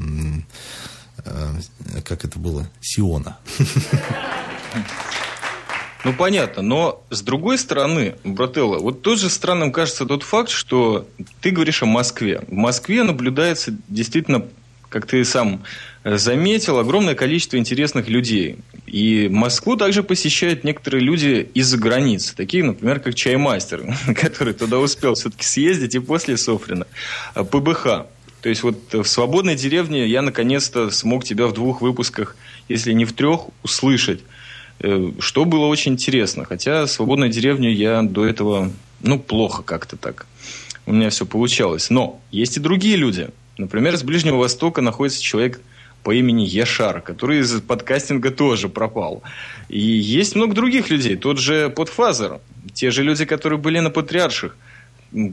э, 1.25 1.53
как 2.05 2.25
это 2.25 2.39
было, 2.39 2.69
Сиона. 2.81 3.39
Ну, 6.05 6.13
понятно, 6.13 6.63
но 6.63 7.05
с 7.11 7.23
другой 7.23 7.59
стороны, 7.59 8.17
Брателло, 8.25 8.79
вот 8.79 9.03
тоже 9.03 9.31
странным 9.31 9.71
кажется 9.71 10.05
тот 10.05 10.25
факт, 10.25 10.51
что 10.51 11.07
ты 11.41 11.53
говоришь 11.53 11.83
о 11.85 11.87
Москве. 11.87 12.43
В 12.49 12.53
Москве 12.53 13.05
наблюдается 13.05 13.73
действительно 13.87 14.45
как 14.93 15.07
ты 15.07 15.25
сам 15.25 15.63
э, 16.05 16.19
заметил, 16.19 16.79
огромное 16.79 17.15
количество 17.15 17.57
интересных 17.57 18.09
людей. 18.09 18.57
И 18.87 19.29
Москву 19.29 19.77
также 19.77 20.03
посещают 20.03 20.65
некоторые 20.65 21.03
люди 21.03 21.49
из-за 21.55 21.79
границы. 21.79 22.37
Такие, 22.37 22.63
например, 22.63 23.01
как 23.01 23.15
Чаймастер, 23.15 23.83
который 24.15 24.53
туда 24.53 24.79
успел 24.79 25.15
все-таки 25.15 25.45
съездить 25.45 25.95
и 25.95 25.99
после 25.99 26.37
Софрина. 26.37 26.87
А, 27.35 27.43
ПБХ. 27.43 28.07
То 28.43 28.49
есть 28.49 28.63
вот 28.63 28.93
в 28.93 29.05
«Свободной 29.05 29.55
деревне» 29.55 30.07
я 30.07 30.21
наконец-то 30.21 30.91
смог 30.91 31.25
тебя 31.25 31.47
в 31.47 31.55
двух 31.55 31.81
выпусках, 31.81 32.37
если 32.69 32.93
не 32.93 33.05
в 33.05 33.13
трех, 33.13 33.47
услышать. 33.63 34.21
Э, 34.81 35.11
что 35.21 35.45
было 35.47 35.67
очень 35.67 35.93
интересно. 35.93 36.45
Хотя 36.45 36.87
«Свободную 36.87 37.31
деревню» 37.31 37.73
я 37.73 38.03
до 38.03 38.27
этого, 38.27 38.71
ну, 39.01 39.19
плохо 39.19 39.63
как-то 39.63 39.97
так. 39.97 40.27
У 40.85 40.93
меня 40.93 41.09
все 41.09 41.25
получалось. 41.25 41.89
Но 41.89 42.21
есть 42.31 42.59
и 42.59 42.61
другие 42.61 42.97
люди– 42.97 43.31
Например, 43.59 43.97
с 43.97 44.03
Ближнего 44.03 44.37
Востока 44.37 44.81
находится 44.81 45.23
человек 45.23 45.61
по 46.03 46.13
имени 46.13 46.43
Яшар, 46.43 47.01
который 47.01 47.41
из 47.41 47.61
подкастинга 47.61 48.31
тоже 48.31 48.69
пропал. 48.69 49.23
И 49.69 49.81
есть 49.81 50.35
много 50.35 50.55
других 50.55 50.91
людей. 50.91 51.17
Тот 51.17 51.39
же 51.39 51.71
Подфазер, 51.71 52.41
те 52.75 52.91
же 52.91 53.03
люди, 53.03 53.25
которые 53.25 53.59
были 53.59 53.79
на 53.79 53.91
Патриарших. 53.91 54.57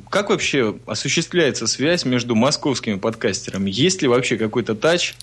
Как 0.10 0.30
вообще 0.30 0.76
осуществляется 0.86 1.66
связь 1.66 2.06
между 2.06 2.36
московскими 2.36 2.96
подкастерами? 2.96 3.72
Есть 3.72 4.02
ли 4.02 4.08
вообще 4.08 4.38
какой-то 4.38 4.76
тач? 4.76 5.16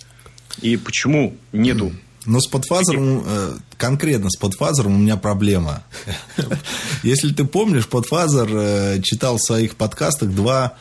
И 0.62 0.76
почему 0.76 1.36
нету? 1.52 1.92
Но 2.24 2.40
с 2.40 2.48
подфазером, 2.48 3.22
э, 3.24 3.52
конкретно 3.76 4.30
с 4.30 4.36
подфазером 4.36 4.96
у 4.96 4.98
меня 4.98 5.16
проблема. 5.16 5.84
Если 7.04 7.32
ты 7.32 7.44
помнишь, 7.44 7.86
подфазер 7.86 8.48
э, 8.52 9.02
читал 9.02 9.36
в 9.36 9.42
своих 9.42 9.76
подкастах 9.76 10.30
два 10.30 10.74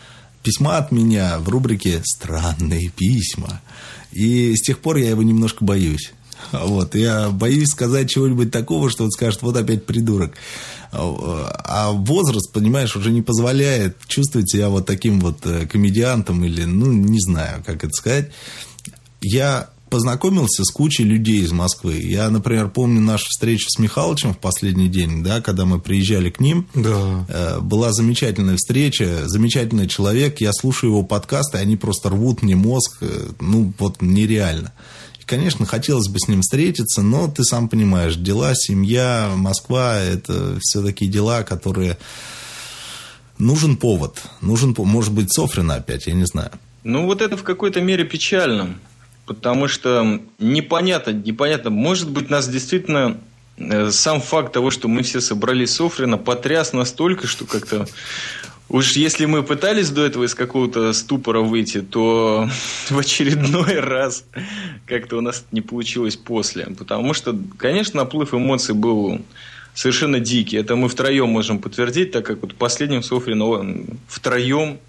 письма 0.45 0.77
от 0.77 0.91
меня 0.91 1.39
в 1.39 1.49
рубрике 1.49 2.01
«Странные 2.05 2.89
письма». 2.89 3.61
И 4.11 4.55
с 4.55 4.61
тех 4.61 4.79
пор 4.79 4.97
я 4.97 5.09
его 5.09 5.23
немножко 5.23 5.65
боюсь. 5.65 6.13
Вот, 6.51 6.95
я 6.95 7.31
боюсь 7.31 7.69
сказать 7.69 8.09
чего-нибудь 8.09 8.51
такого, 8.51 8.89
что 8.89 9.03
он 9.03 9.11
скажет, 9.11 9.41
вот 9.41 9.57
опять 9.57 9.85
придурок. 9.85 10.35
А 10.91 11.91
возраст, 11.91 12.53
понимаешь, 12.53 12.95
уже 12.95 13.11
не 13.11 13.23
позволяет 13.23 13.97
чувствовать 14.07 14.49
себя 14.49 14.69
вот 14.69 14.85
таким 14.85 15.19
вот 15.19 15.45
э, 15.45 15.65
комедиантом 15.65 16.45
или, 16.45 16.63
ну, 16.63 16.91
не 16.91 17.19
знаю, 17.19 17.63
как 17.65 17.83
это 17.83 17.91
сказать. 17.91 18.31
Я 19.21 19.69
познакомился 19.95 20.65
с 20.65 20.71
кучей 20.71 21.05
людей 21.05 21.39
из 21.39 21.53
Москвы. 21.53 22.01
Я, 22.03 22.29
например, 22.29 22.67
помню 22.67 22.99
нашу 22.99 23.27
встречу 23.29 23.67
с 23.69 23.79
Михалычем 23.79 24.33
в 24.33 24.39
последний 24.39 24.89
день, 24.89 25.23
да, 25.23 25.39
когда 25.39 25.63
мы 25.63 25.79
приезжали 25.79 26.29
к 26.29 26.41
ним. 26.41 26.67
Да. 26.75 27.25
Э, 27.29 27.59
была 27.61 27.93
замечательная 27.93 28.57
встреча, 28.57 29.21
замечательный 29.23 29.87
человек. 29.87 30.41
Я 30.41 30.51
слушаю 30.51 30.89
его 30.89 31.03
подкасты, 31.03 31.59
они 31.59 31.77
просто 31.77 32.09
рвут 32.09 32.41
мне 32.41 32.57
мозг, 32.57 32.97
э, 32.99 33.29
ну, 33.39 33.71
вот 33.79 34.01
нереально. 34.01 34.73
И, 35.21 35.23
конечно, 35.23 35.65
хотелось 35.65 36.09
бы 36.09 36.19
с 36.19 36.27
ним 36.27 36.41
встретиться, 36.41 37.01
но 37.01 37.29
ты 37.29 37.45
сам 37.45 37.69
понимаешь, 37.69 38.17
дела, 38.17 38.51
семья, 38.53 39.31
Москва, 39.33 39.97
это 39.97 40.57
все 40.59 40.83
такие 40.83 41.09
дела, 41.09 41.43
которые... 41.43 41.97
Нужен 43.37 43.77
повод. 43.77 44.21
Нужен, 44.41 44.75
может 44.77 45.13
быть, 45.13 45.31
Софрина 45.31 45.75
опять, 45.75 46.07
я 46.07 46.13
не 46.13 46.25
знаю. 46.25 46.51
Ну, 46.83 47.05
вот 47.05 47.21
это 47.21 47.37
в 47.37 47.43
какой-то 47.43 47.79
мере 47.79 48.03
печально. 48.03 48.75
Потому 49.25 49.67
что 49.67 50.21
непонятно, 50.39 51.11
непонятно, 51.11 51.69
может 51.71 52.09
быть, 52.09 52.29
нас 52.29 52.47
действительно 52.47 53.17
э, 53.57 53.89
сам 53.89 54.21
факт 54.21 54.53
того, 54.53 54.69
что 54.69 54.87
мы 54.87 55.01
все 55.01 55.19
собрались 55.19 55.71
Софрина, 55.71 56.17
потряс 56.17 56.73
настолько, 56.73 57.27
что 57.27 57.45
как-то 57.45 57.87
Уж 58.67 58.93
если 58.93 59.25
мы 59.25 59.43
пытались 59.43 59.91
до 59.91 60.03
этого 60.05 60.23
из 60.23 60.33
какого-то 60.33 60.91
ступора 60.93 61.41
выйти, 61.41 61.81
то 61.81 62.49
в 62.89 62.97
очередной 62.97 63.79
раз 63.79 64.25
как-то 64.87 65.17
у 65.17 65.21
нас 65.21 65.45
не 65.51 65.61
получилось 65.61 66.15
после. 66.15 66.65
Потому 66.77 67.13
что, 67.13 67.37
конечно, 67.57 68.01
наплыв 68.01 68.33
эмоций 68.33 68.73
был 68.73 69.21
совершенно 69.75 70.19
дикий. 70.19 70.57
Это 70.57 70.75
мы 70.75 70.89
втроем 70.89 71.29
можем 71.29 71.59
подтвердить, 71.59 72.11
так 72.11 72.25
как 72.25 72.41
вот 72.41 72.53
в 72.53 72.55
последнем 72.55 73.03
Софрино 73.03 73.85
втроем 74.07 74.79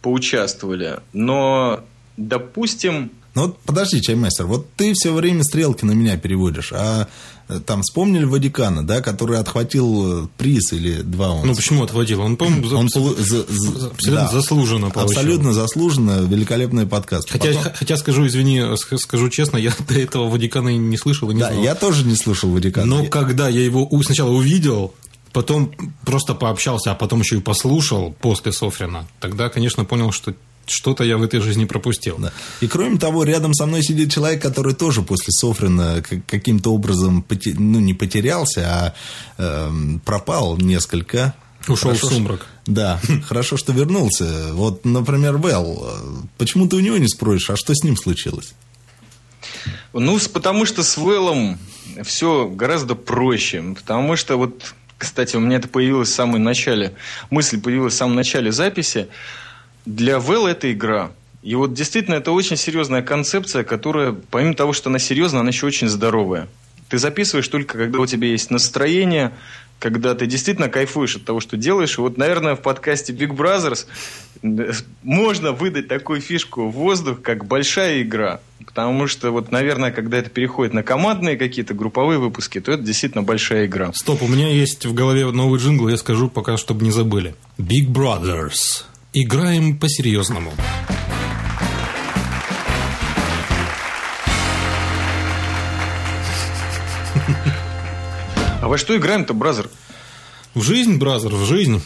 поучаствовали. 0.00 1.00
Но, 1.12 1.82
допустим, 2.16 3.10
ну 3.34 3.42
вот 3.42 3.58
подожди, 3.60 4.00
чаймастер, 4.00 4.46
вот 4.46 4.68
ты 4.76 4.92
все 4.94 5.12
время 5.12 5.42
стрелки 5.42 5.84
на 5.84 5.92
меня 5.92 6.16
переводишь, 6.16 6.72
а 6.72 7.08
э, 7.48 7.58
там 7.66 7.82
вспомнили 7.82 8.24
Ватикана, 8.24 8.86
да, 8.86 9.00
который 9.00 9.38
отхватил 9.38 10.24
э, 10.24 10.28
приз 10.36 10.72
или 10.72 11.02
два 11.02 11.30
он. 11.30 11.46
Ну 11.46 11.54
почему 11.56 11.82
отхватил? 11.82 12.20
Он, 12.20 12.36
по-моему, 12.36 12.68
за, 12.68 12.76
он 12.76 12.88
за, 12.88 13.00
за, 13.00 13.44
за, 13.46 13.86
абсолютно 13.88 14.24
да, 14.24 14.28
заслуженно 14.28 14.90
получил. 14.90 15.18
Абсолютно 15.18 15.52
заслуженно, 15.52 16.20
великолепный 16.20 16.86
подкаст. 16.86 17.28
Хотя, 17.28 17.54
Потом... 17.54 17.72
хотя 17.74 17.96
скажу, 17.96 18.24
извини, 18.26 18.62
скажу 18.98 19.28
честно, 19.30 19.56
я 19.56 19.72
до 19.88 19.98
этого 19.98 20.28
Ватикана 20.28 20.68
не 20.68 20.96
слышал 20.96 21.28
и 21.30 21.34
не 21.34 21.40
да, 21.40 21.50
знал. 21.50 21.64
я 21.64 21.74
тоже 21.74 22.04
не 22.04 22.14
слышал 22.14 22.50
Ватикана. 22.50 22.86
Но 22.86 23.06
когда 23.06 23.48
я 23.48 23.64
его 23.64 23.90
сначала 24.04 24.30
увидел, 24.30 24.94
потом 25.32 25.72
просто 26.06 26.34
пообщался, 26.34 26.92
а 26.92 26.94
потом 26.94 27.20
еще 27.20 27.38
и 27.38 27.40
послушал 27.40 28.14
после 28.20 28.52
Софрина, 28.52 29.08
тогда, 29.18 29.48
конечно, 29.48 29.84
понял, 29.84 30.12
что 30.12 30.34
что-то 30.66 31.04
я 31.04 31.16
в 31.16 31.22
этой 31.22 31.40
жизни 31.40 31.64
пропустил. 31.64 32.16
Да. 32.18 32.32
И 32.60 32.66
кроме 32.66 32.98
того, 32.98 33.24
рядом 33.24 33.54
со 33.54 33.66
мной 33.66 33.82
сидит 33.82 34.12
человек, 34.12 34.42
который 34.42 34.74
тоже 34.74 35.02
после 35.02 35.30
Софрина 35.30 36.02
каким-то 36.26 36.72
образом, 36.72 37.24
ну, 37.44 37.80
не 37.80 37.94
потерялся, 37.94 38.60
а 38.66 38.94
э, 39.38 39.98
пропал 40.04 40.56
несколько. 40.56 41.34
Ушел 41.66 41.90
Хорошо, 41.90 42.08
в 42.08 42.12
сумрак. 42.12 42.46
Да, 42.66 43.00
хорошо, 43.26 43.56
что 43.56 43.72
вернулся. 43.72 44.50
Вот, 44.52 44.84
например, 44.84 45.38
Вэл, 45.38 45.86
почему 46.36 46.68
ты 46.68 46.76
у 46.76 46.80
него 46.80 46.98
не 46.98 47.08
спросишь, 47.08 47.50
а 47.50 47.56
что 47.56 47.74
с 47.74 47.82
ним 47.82 47.96
случилось? 47.96 48.54
Ну, 49.92 50.18
потому 50.32 50.66
что 50.66 50.82
с 50.82 50.96
Вэллом 50.96 51.58
все 52.02 52.48
гораздо 52.48 52.94
проще. 52.94 53.62
Потому 53.74 54.16
что 54.16 54.36
вот, 54.36 54.74
кстати, 54.98 55.36
у 55.36 55.40
меня 55.40 55.56
это 55.56 55.68
появилось 55.68 56.08
в 56.08 56.14
самом 56.14 56.42
начале, 56.42 56.94
мысль 57.30 57.60
появилась 57.60 57.94
в 57.94 57.96
самом 57.96 58.16
начале 58.16 58.52
записи. 58.52 59.08
Для 59.86 60.18
Вэлла 60.18 60.48
это 60.48 60.72
игра. 60.72 61.10
И 61.42 61.54
вот 61.54 61.74
действительно 61.74 62.14
это 62.14 62.32
очень 62.32 62.56
серьезная 62.56 63.02
концепция, 63.02 63.64
которая, 63.64 64.16
помимо 64.30 64.54
того, 64.54 64.72
что 64.72 64.88
она 64.88 64.98
серьезная, 64.98 65.40
она 65.40 65.50
еще 65.50 65.66
очень 65.66 65.88
здоровая. 65.88 66.48
Ты 66.88 66.98
записываешь 66.98 67.48
только, 67.48 67.76
когда 67.76 67.98
у 67.98 68.06
тебя 68.06 68.28
есть 68.28 68.50
настроение, 68.50 69.32
когда 69.78 70.14
ты 70.14 70.26
действительно 70.26 70.70
кайфуешь 70.70 71.16
от 71.16 71.24
того, 71.24 71.40
что 71.40 71.58
делаешь. 71.58 71.98
И 71.98 72.00
вот, 72.00 72.16
наверное, 72.16 72.54
в 72.54 72.62
подкасте 72.62 73.12
Big 73.12 73.36
Brothers 73.36 73.86
можно 75.02 75.52
выдать 75.52 75.88
такую 75.88 76.22
фишку 76.22 76.68
в 76.68 76.72
воздух, 76.72 77.20
как 77.20 77.44
большая 77.44 78.02
игра. 78.02 78.40
Потому 78.64 79.06
что, 79.06 79.30
вот, 79.30 79.50
наверное, 79.50 79.90
когда 79.90 80.18
это 80.18 80.30
переходит 80.30 80.72
на 80.72 80.82
командные 80.82 81.36
какие-то 81.36 81.74
групповые 81.74 82.18
выпуски, 82.18 82.60
то 82.60 82.72
это 82.72 82.82
действительно 82.82 83.22
большая 83.22 83.66
игра. 83.66 83.92
Стоп, 83.92 84.22
у 84.22 84.28
меня 84.28 84.48
есть 84.48 84.86
в 84.86 84.94
голове 84.94 85.30
новый 85.30 85.60
джингл, 85.60 85.88
я 85.88 85.98
скажу 85.98 86.30
пока, 86.30 86.56
чтобы 86.56 86.84
не 86.84 86.90
забыли. 86.90 87.34
Big 87.58 87.88
Brothers. 87.88 88.84
Играем 89.16 89.78
по-серьезному. 89.78 90.52
А 98.60 98.66
во 98.66 98.76
что 98.76 98.96
играем-то, 98.96 99.32
бразер? 99.32 99.70
В 100.54 100.62
жизнь, 100.62 100.98
бразер, 100.98 101.32
в 101.32 101.44
жизнь. 101.44 101.80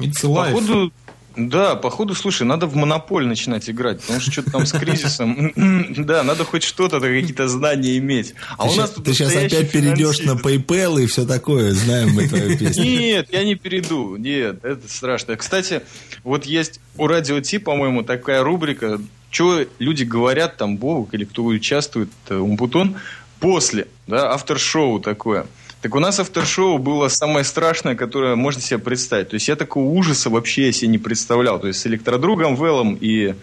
It's 0.00 0.24
life. 0.24 0.52
Походу, 0.52 0.92
да, 1.36 1.74
походу, 1.74 2.14
слушай, 2.14 2.44
надо 2.44 2.66
в 2.66 2.74
монополь 2.76 3.26
начинать 3.26 3.68
играть, 3.68 4.00
потому 4.00 4.20
что 4.20 4.32
что-то 4.32 4.50
там 4.52 4.66
с 4.66 4.72
кризисом. 4.72 5.52
Да, 6.06 6.22
надо 6.22 6.44
хоть 6.44 6.62
что-то, 6.62 7.00
какие-то 7.00 7.48
знания 7.48 7.96
иметь. 7.98 8.34
А 8.56 8.64
у 8.64 8.74
нас 8.74 8.90
сейчас, 8.90 9.04
ты 9.04 9.12
сейчас 9.12 9.36
опять 9.36 9.70
перейдешь 9.70 10.20
на 10.20 10.32
PayPal 10.32 11.02
и 11.02 11.06
все 11.06 11.24
такое, 11.26 11.72
знаем 11.72 12.10
мы 12.10 12.28
твою 12.28 12.56
песню. 12.58 12.84
Нет, 12.84 13.28
я 13.32 13.44
не 13.44 13.54
перейду, 13.54 14.16
нет, 14.16 14.64
это 14.64 14.88
страшно. 14.88 15.36
Кстати, 15.36 15.82
вот 16.24 16.46
есть 16.46 16.80
у 16.96 17.06
Радио 17.06 17.40
Ти, 17.40 17.58
по-моему, 17.58 18.02
такая 18.02 18.42
рубрика, 18.42 19.00
что 19.30 19.66
люди 19.78 20.04
говорят, 20.04 20.56
там, 20.56 20.76
Бог 20.76 21.12
или 21.12 21.24
кто 21.24 21.44
участвует, 21.44 22.10
э, 22.28 22.36
Умпутон, 22.36 22.96
после, 23.40 23.86
да, 24.06 24.32
автор-шоу 24.32 25.00
такое. 25.00 25.46
Так 25.82 25.94
у 25.94 26.00
нас 26.00 26.18
авторшоу 26.18 26.78
было 26.78 27.08
самое 27.08 27.44
страшное, 27.44 27.94
которое 27.94 28.34
можно 28.34 28.60
себе 28.60 28.78
представить. 28.78 29.30
То 29.30 29.34
есть 29.34 29.48
я 29.48 29.56
такого 29.56 29.84
ужаса 29.84 30.30
вообще 30.30 30.72
себе 30.72 30.88
не 30.88 30.98
представлял. 30.98 31.60
То 31.60 31.68
есть 31.68 31.80
с 31.80 31.86
электродругом 31.86 32.54
Веллом 32.56 32.96
и 33.00 33.34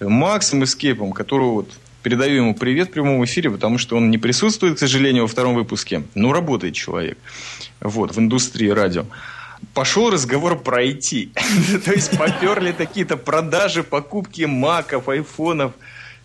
Максом 0.00 0.64
Эскейпом, 0.64 1.12
которого 1.12 1.52
вот 1.52 1.72
передаю 2.02 2.36
ему 2.36 2.54
привет 2.54 2.88
в 2.88 2.92
прямом 2.92 3.24
эфире, 3.24 3.50
потому 3.50 3.78
что 3.78 3.96
он 3.96 4.10
не 4.10 4.18
присутствует, 4.18 4.76
к 4.76 4.78
сожалению, 4.78 5.24
во 5.24 5.28
втором 5.28 5.54
выпуске. 5.54 6.04
Но 6.14 6.32
работает 6.32 6.74
человек. 6.74 7.18
Вот, 7.80 8.14
в 8.14 8.18
индустрии 8.18 8.68
радио. 8.68 9.04
Пошел 9.74 10.10
разговор 10.10 10.58
про 10.58 10.84
IT. 10.84 11.30
То 11.84 11.92
есть 11.92 12.16
поперли 12.16 12.72
какие-то 12.72 13.16
продажи, 13.16 13.82
покупки 13.82 14.42
маков, 14.42 15.08
айфонов. 15.08 15.72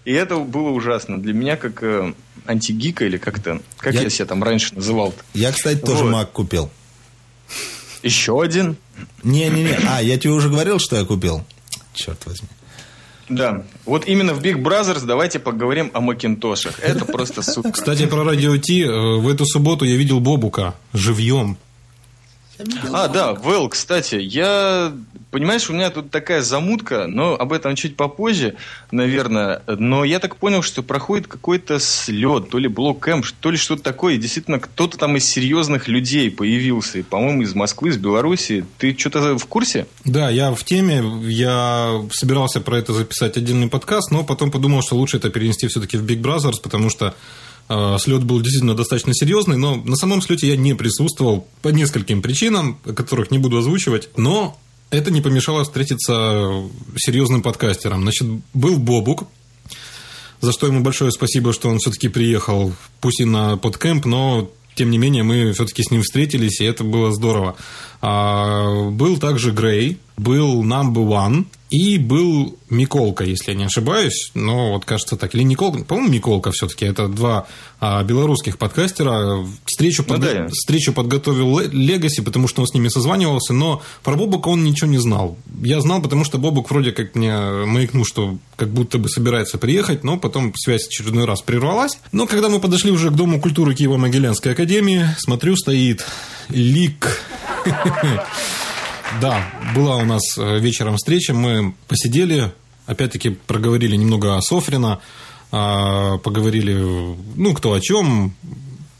И 0.06 0.14
это 0.14 0.38
было 0.38 0.70
ужасно. 0.70 1.22
Для 1.22 1.34
меня 1.34 1.58
как 1.58 1.84
э, 1.84 2.14
антигика 2.46 3.06
или 3.06 3.18
как-то... 3.18 3.62
Как 3.78 3.96
я, 3.96 4.02
я 4.04 4.10
себя 4.10 4.28
там 4.28 4.44
раньше 4.44 4.76
называл 4.76 5.10
-то. 5.10 5.22
Я, 5.34 5.52
кстати, 5.52 5.80
тоже 5.80 6.04
вот. 6.04 6.14
Mac 6.14 6.28
купил. 6.32 6.70
Еще 8.04 8.40
один? 8.40 8.78
Не-не-не. 9.24 9.80
А, 9.90 10.02
я 10.02 10.18
тебе 10.20 10.34
уже 10.34 10.50
говорил, 10.50 10.78
что 10.80 10.96
я 10.96 11.06
купил? 11.06 11.44
Черт 11.94 12.24
возьми. 12.26 12.48
Да. 13.30 13.64
Вот 13.86 14.08
именно 14.08 14.36
в 14.36 14.42
Big 14.42 14.62
Brothers 14.62 15.06
давайте 15.06 15.40
поговорим 15.40 15.90
о 15.94 16.02
Макинтошах. 16.02 16.80
Это 16.80 17.06
просто 17.06 17.42
супер. 17.42 17.72
Кстати, 17.72 18.06
про 18.06 18.24
Радио 18.24 18.58
Ти. 18.58 18.84
Э, 18.84 19.18
в 19.18 19.28
эту 19.28 19.46
субботу 19.48 19.86
я 19.86 19.96
видел 19.96 20.20
Бобука 20.20 20.76
живьем. 20.94 21.58
А, 22.92 23.08
да, 23.08 23.34
Вэл, 23.34 23.70
кстати, 23.70 24.16
я... 24.16 24.94
Понимаешь, 25.32 25.70
у 25.70 25.74
меня 25.74 25.90
тут 25.90 26.12
такая 26.12 26.42
замутка, 26.42 27.08
но 27.08 27.36
об 27.36 27.52
этом 27.52 27.76
чуть 27.76 27.98
попозже, 27.98 28.56
наверное. 28.92 29.62
Но 29.68 30.06
я 30.06 30.20
так 30.20 30.38
понял, 30.38 30.62
что 30.62 30.82
проходит 30.82 31.28
какой-то 31.28 31.78
слет, 31.80 32.50
то 32.50 32.58
ли 32.58 32.70
blog 32.70 32.95
camp, 32.95 33.26
то 33.42 33.52
ли 33.52 33.58
что-то 33.58 33.84
такое. 33.84 34.14
И 34.14 34.18
действительно, 34.18 34.60
кто-то 34.60 34.98
там 34.98 35.18
из 35.18 35.26
серьезных 35.26 35.90
людей 35.90 36.32
появился. 36.32 37.00
И, 37.00 37.04
по-моему, 37.04 37.42
из 37.42 37.54
Москвы, 37.54 37.90
из 37.90 37.98
Беларуси. 37.98 38.66
Ты 38.78 38.96
что-то 38.98 39.38
в 39.38 39.46
курсе? 39.48 39.88
Да, 40.06 40.30
я 40.30 40.54
в 40.54 40.64
теме. 40.64 41.04
Я 41.26 42.02
собирался 42.12 42.62
про 42.62 42.78
это 42.78 42.94
записать 42.94 43.36
отдельный 43.36 43.68
подкаст, 43.68 44.12
но 44.12 44.24
потом 44.24 44.52
подумал, 44.52 44.84
что 44.84 44.96
лучше 44.96 45.18
это 45.18 45.30
перенести 45.30 45.68
все-таки 45.68 45.98
в 45.98 46.06
Big 46.06 46.22
Brothers, 46.22 46.62
потому 46.64 46.90
что 46.90 47.14
слет 47.68 48.24
был 48.24 48.42
действительно 48.42 48.76
достаточно 48.76 49.14
серьезный, 49.14 49.58
но 49.58 49.76
на 49.76 49.96
самом 49.96 50.22
слете 50.22 50.48
я 50.48 50.56
не 50.56 50.74
присутствовал 50.76 51.48
по 51.62 51.70
нескольким 51.70 52.22
причинам, 52.22 52.76
которых 52.84 53.32
не 53.32 53.38
буду 53.38 53.58
озвучивать. 53.58 54.10
Но 54.18 54.60
это 54.92 55.12
не 55.12 55.22
помешало 55.22 55.64
встретиться 55.64 56.64
серьезным 56.98 57.42
подкастером. 57.42 58.04
Значит, 58.04 58.28
был 58.54 58.78
Бобук, 58.78 59.28
за 60.42 60.52
что 60.52 60.68
ему 60.68 60.82
большое 60.82 61.12
спасибо, 61.12 61.54
что 61.54 61.70
он 61.70 61.80
все-таки 61.80 62.08
приехал, 62.08 62.74
пусть 63.02 63.20
и 63.20 63.26
на 63.26 63.58
подкэмп, 63.58 64.06
но 64.06 64.52
тем 64.76 64.92
не 64.92 64.98
менее 64.98 65.24
мы 65.24 65.54
все-таки 65.54 65.84
с 65.84 65.90
ним 65.90 66.04
встретились, 66.04 66.60
и 66.62 66.66
это 66.66 66.84
было 66.84 67.12
здорово. 67.12 67.56
А, 68.08 68.92
был 68.92 69.18
также 69.18 69.50
Грей, 69.50 69.98
был 70.16 70.64
Number 70.64 71.08
One, 71.08 71.46
и 71.72 71.98
был 71.98 72.56
Миколка, 72.70 73.24
если 73.24 73.52
я 73.52 73.58
не 73.58 73.64
ошибаюсь. 73.64 74.30
Но 74.36 74.74
вот 74.74 74.86
кажется 74.86 75.18
так. 75.18 75.34
Или 75.34 75.42
Николка. 75.42 75.84
По-моему, 75.84 76.14
Миколка 76.14 76.52
все-таки. 76.52 76.86
Это 76.86 77.08
два 77.08 77.48
а, 77.80 78.04
белорусских 78.04 78.60
подкастера. 78.60 79.44
Встречу, 79.66 80.04
ну, 80.08 80.14
подго... 80.14 80.34
да. 80.34 80.48
Встречу 80.50 80.94
подготовил 80.94 81.60
Легаси, 81.72 82.22
потому 82.22 82.48
что 82.48 82.62
он 82.62 82.68
с 82.68 82.76
ними 82.76 82.90
созванивался. 82.90 83.54
Но 83.54 83.82
про 84.04 84.16
Бобука 84.16 84.50
он 84.50 84.64
ничего 84.64 84.88
не 84.88 85.00
знал. 85.00 85.36
Я 85.64 85.82
знал, 85.82 86.00
потому 86.00 86.26
что 86.26 86.38
Бобук 86.38 86.70
вроде 86.70 86.92
как 86.92 87.16
мне 87.16 87.36
маякнул, 87.36 88.06
что 88.06 88.38
как 88.56 88.70
будто 88.70 89.00
бы 89.00 89.10
собирается 89.10 89.58
приехать. 89.58 90.04
Но 90.04 90.18
потом 90.18 90.54
связь 90.56 90.86
очередной 90.86 91.26
раз 91.26 91.42
прервалась. 91.42 91.98
Но 92.12 92.28
когда 92.28 92.50
мы 92.50 92.60
подошли 92.60 92.92
уже 92.92 93.10
к 93.10 93.14
Дому 93.16 93.42
культуры 93.42 93.74
Киево-Могилянской 93.74 94.52
академии, 94.52 95.08
смотрю, 95.18 95.56
стоит 95.56 96.06
лик. 96.50 97.22
Да, 99.22 99.48
была 99.74 99.98
у 99.98 100.04
нас 100.04 100.38
э, 100.38 100.60
вечером 100.60 100.98
встреча, 100.98 101.34
мы 101.34 101.74
посидели, 101.88 102.52
опять-таки 102.86 103.30
проговорили 103.30 103.96
немного 103.96 104.36
о 104.36 104.42
Софрина, 104.42 105.00
поговорили, 105.52 106.74
ну, 107.36 107.54
кто 107.54 107.72
о 107.74 107.80
чем, 107.80 108.36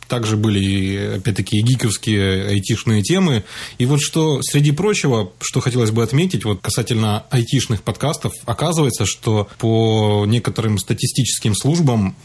также 0.08 0.38
были, 0.38 1.18
опять-таки, 1.18 1.62
гиковские 1.62 2.48
айтишные 2.48 3.02
темы. 3.02 3.44
И 3.78 3.86
вот 3.86 4.00
что, 4.02 4.42
среди 4.42 4.72
прочего, 4.72 5.32
что 5.42 5.60
хотелось 5.60 5.92
бы 5.92 6.04
отметить, 6.04 6.46
вот 6.46 6.62
касательно 6.62 7.26
айтишных 7.30 7.82
подкастов, 7.82 8.34
оказывается, 8.46 9.06
что 9.06 9.50
по 9.58 10.26
некоторым 10.28 10.78
статистическим 10.78 11.56
службам 11.56 12.16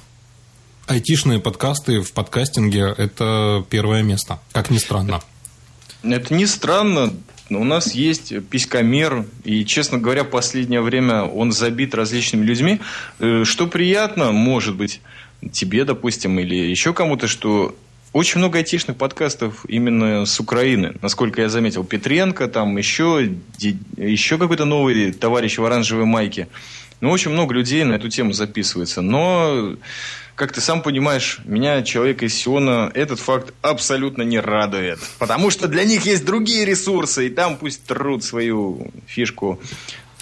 айтишные 0.90 1.38
подкасты 1.38 2.00
в 2.00 2.12
подкастинге– 2.12 2.92
это 2.98 3.64
первое 3.70 4.02
место, 4.02 4.40
как 4.50 4.70
ни 4.70 4.78
странно. 4.78 5.20
Это 6.02 6.34
не 6.34 6.46
странно. 6.46 7.12
У 7.48 7.64
нас 7.64 7.94
есть 7.94 8.32
писькомер, 8.48 9.24
и, 9.44 9.64
честно 9.64 9.98
говоря, 9.98 10.24
последнее 10.24 10.80
время 10.80 11.22
он 11.22 11.52
забит 11.52 11.94
различными 11.94 12.44
людьми. 12.44 12.80
Э, 13.20 13.44
что 13.44 13.68
приятно, 13.68 14.32
может 14.32 14.74
быть, 14.74 15.00
тебе, 15.52 15.84
допустим, 15.84 16.38
или 16.40 16.56
еще 16.56 16.92
кому-то, 16.92 17.28
что 17.28 17.76
очень 18.12 18.38
много 18.38 18.58
айтишных 18.58 18.96
подкастов 18.96 19.64
именно 19.68 20.26
с 20.26 20.40
Украины. 20.40 20.94
Насколько 21.00 21.42
я 21.42 21.48
заметил, 21.48 21.84
Петренко, 21.84 22.48
там 22.48 22.76
еще, 22.76 23.34
еще 23.96 24.38
какой-то 24.38 24.64
новый 24.64 25.12
товарищ 25.12 25.58
в 25.58 25.64
оранжевой 25.64 26.06
майке. 26.06 26.48
Ну, 27.00 27.10
очень 27.10 27.30
много 27.30 27.54
людей 27.54 27.84
на 27.84 27.94
эту 27.94 28.08
тему 28.08 28.32
записывается. 28.32 29.00
Но 29.00 29.76
как 30.34 30.52
ты 30.52 30.60
сам 30.60 30.82
понимаешь, 30.82 31.38
меня, 31.44 31.82
человека 31.82 32.24
из 32.24 32.34
Сиона, 32.34 32.90
этот 32.94 33.20
факт 33.20 33.54
абсолютно 33.62 34.22
не 34.22 34.40
радует. 34.40 34.98
Потому 35.18 35.50
что 35.50 35.68
для 35.68 35.84
них 35.84 36.06
есть 36.06 36.24
другие 36.24 36.64
ресурсы, 36.64 37.26
и 37.26 37.30
там 37.30 37.56
пусть 37.58 37.84
трут 37.84 38.24
свою 38.24 38.90
фишку. 39.06 39.60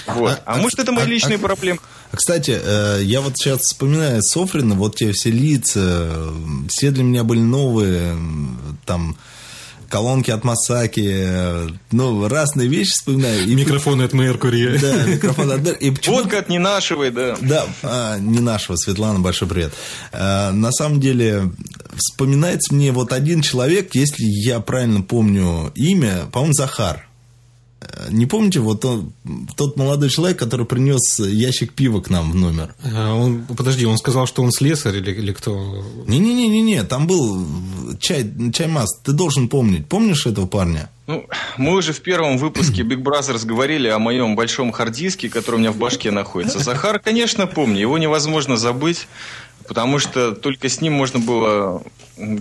Вот. 0.07 0.42
А, 0.44 0.55
а, 0.55 0.55
а 0.55 0.59
может, 0.59 0.79
это 0.79 0.92
мои 0.92 1.05
а, 1.05 1.07
личные 1.07 1.37
а, 1.37 1.38
проблемы? 1.38 1.79
Кстати, 2.12 2.58
э, 2.62 3.00
я 3.02 3.20
вот 3.20 3.36
сейчас 3.36 3.60
вспоминаю 3.60 4.22
Софрина, 4.22 4.74
вот 4.74 4.96
те 4.96 5.12
все 5.12 5.30
лица, 5.30 6.32
все 6.68 6.90
для 6.90 7.04
меня 7.04 7.24
были 7.24 7.40
новые, 7.40 8.16
там 8.86 9.16
колонки 9.88 10.30
от 10.30 10.44
Масаки, 10.44 11.26
ну, 11.90 12.28
разные 12.28 12.68
вещи 12.68 12.92
вспоминаю. 12.92 13.46
И 13.46 13.54
микрофоны 13.54 14.02
от 14.02 14.12
Меркурия. 14.12 14.78
Да, 14.78 15.04
микрофон 15.06 15.50
от 15.50 15.62
Меркурия. 15.62 15.98
Водка 16.06 16.38
от 16.38 16.48
не 16.48 16.58
нашего, 16.58 17.10
да. 17.10 17.36
Да, 17.40 17.66
а, 17.82 18.18
не 18.18 18.40
нашего, 18.40 18.76
Светлана, 18.76 19.20
большой 19.20 19.48
привет. 19.48 19.72
А, 20.12 20.52
на 20.52 20.72
самом 20.72 21.00
деле, 21.00 21.50
вспоминается 21.96 22.74
мне 22.74 22.92
вот 22.92 23.12
один 23.12 23.40
человек, 23.42 23.94
если 23.94 24.24
я 24.24 24.60
правильно 24.60 25.02
помню 25.02 25.72
имя, 25.74 26.26
по-моему, 26.32 26.54
Захар. 26.54 27.07
Не 28.10 28.26
помните, 28.26 28.58
вот 28.60 28.84
он, 28.84 29.12
тот 29.56 29.76
молодой 29.76 30.10
человек, 30.10 30.38
который 30.38 30.66
принес 30.66 31.20
ящик 31.20 31.74
пива 31.74 32.00
к 32.00 32.10
нам 32.10 32.32
в 32.32 32.34
номер? 32.34 32.74
А, 32.82 33.14
он, 33.14 33.44
подожди, 33.56 33.86
он 33.86 33.98
сказал, 33.98 34.26
что 34.26 34.42
он 34.42 34.50
слесарь 34.50 34.96
или, 34.96 35.12
или 35.12 35.32
кто? 35.32 35.84
Не-не-не-не, 36.06 36.82
там 36.82 37.06
был 37.06 37.46
чай, 38.00 38.28
чаймас, 38.52 38.98
ты 39.04 39.12
должен 39.12 39.48
помнить. 39.48 39.86
Помнишь 39.86 40.26
этого 40.26 40.46
парня? 40.46 40.90
Ну, 41.06 41.26
мы 41.56 41.74
уже 41.74 41.92
в 41.92 42.00
первом 42.00 42.36
выпуске 42.36 42.82
Big 42.82 43.02
Brother 43.02 43.42
говорили 43.46 43.88
о 43.88 43.98
моем 43.98 44.36
большом 44.36 44.72
хардиске, 44.72 45.28
который 45.30 45.56
у 45.56 45.58
меня 45.58 45.72
в 45.72 45.76
башке 45.76 46.10
находится. 46.10 46.58
Захар, 46.58 46.98
конечно, 46.98 47.46
помню, 47.46 47.80
его 47.80 47.96
невозможно 47.96 48.56
забыть, 48.56 49.06
потому 49.68 49.98
что 49.98 50.33
только 50.33 50.68
с 50.68 50.81
ним 50.81 50.94
можно 50.94 51.20
было 51.20 51.83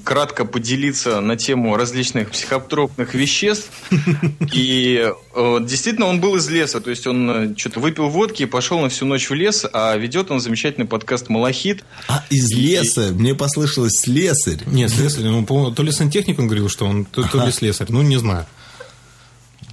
кратко 0.03 0.45
поделиться 0.45 1.21
на 1.21 1.35
тему 1.35 1.75
различных 1.75 2.31
психотропных 2.31 3.13
веществ. 3.13 3.69
И 4.53 5.13
э, 5.35 5.57
действительно 5.61 6.07
он 6.07 6.19
был 6.19 6.35
из 6.35 6.49
леса, 6.49 6.81
то 6.81 6.89
есть 6.89 7.05
он 7.05 7.29
э, 7.29 7.55
что-то 7.55 7.79
выпил 7.79 8.09
водки 8.09 8.43
и 8.43 8.45
пошел 8.45 8.79
на 8.79 8.89
всю 8.89 9.05
ночь 9.05 9.29
в 9.29 9.33
лес, 9.33 9.65
а 9.71 9.95
ведет 9.95 10.31
он 10.31 10.39
замечательный 10.39 10.87
подкаст 10.87 11.29
«Малахит». 11.29 11.83
А, 12.07 12.23
из 12.29 12.51
леса? 12.51 13.11
Мне 13.13 13.35
послышалось 13.35 13.99
слесарь. 13.99 14.63
Нет, 14.65 14.89
слесарь. 14.89 15.25
Ну, 15.25 15.45
то 15.45 15.83
ли 15.83 15.91
сантехник 15.91 16.39
он 16.39 16.47
говорил, 16.47 16.69
что 16.69 16.85
он, 16.85 17.05
то, 17.05 17.23
то 17.23 17.45
ли 17.45 17.51
слесарь. 17.51 17.87
Ну, 17.89 18.01
не 18.01 18.17
знаю. 18.17 18.47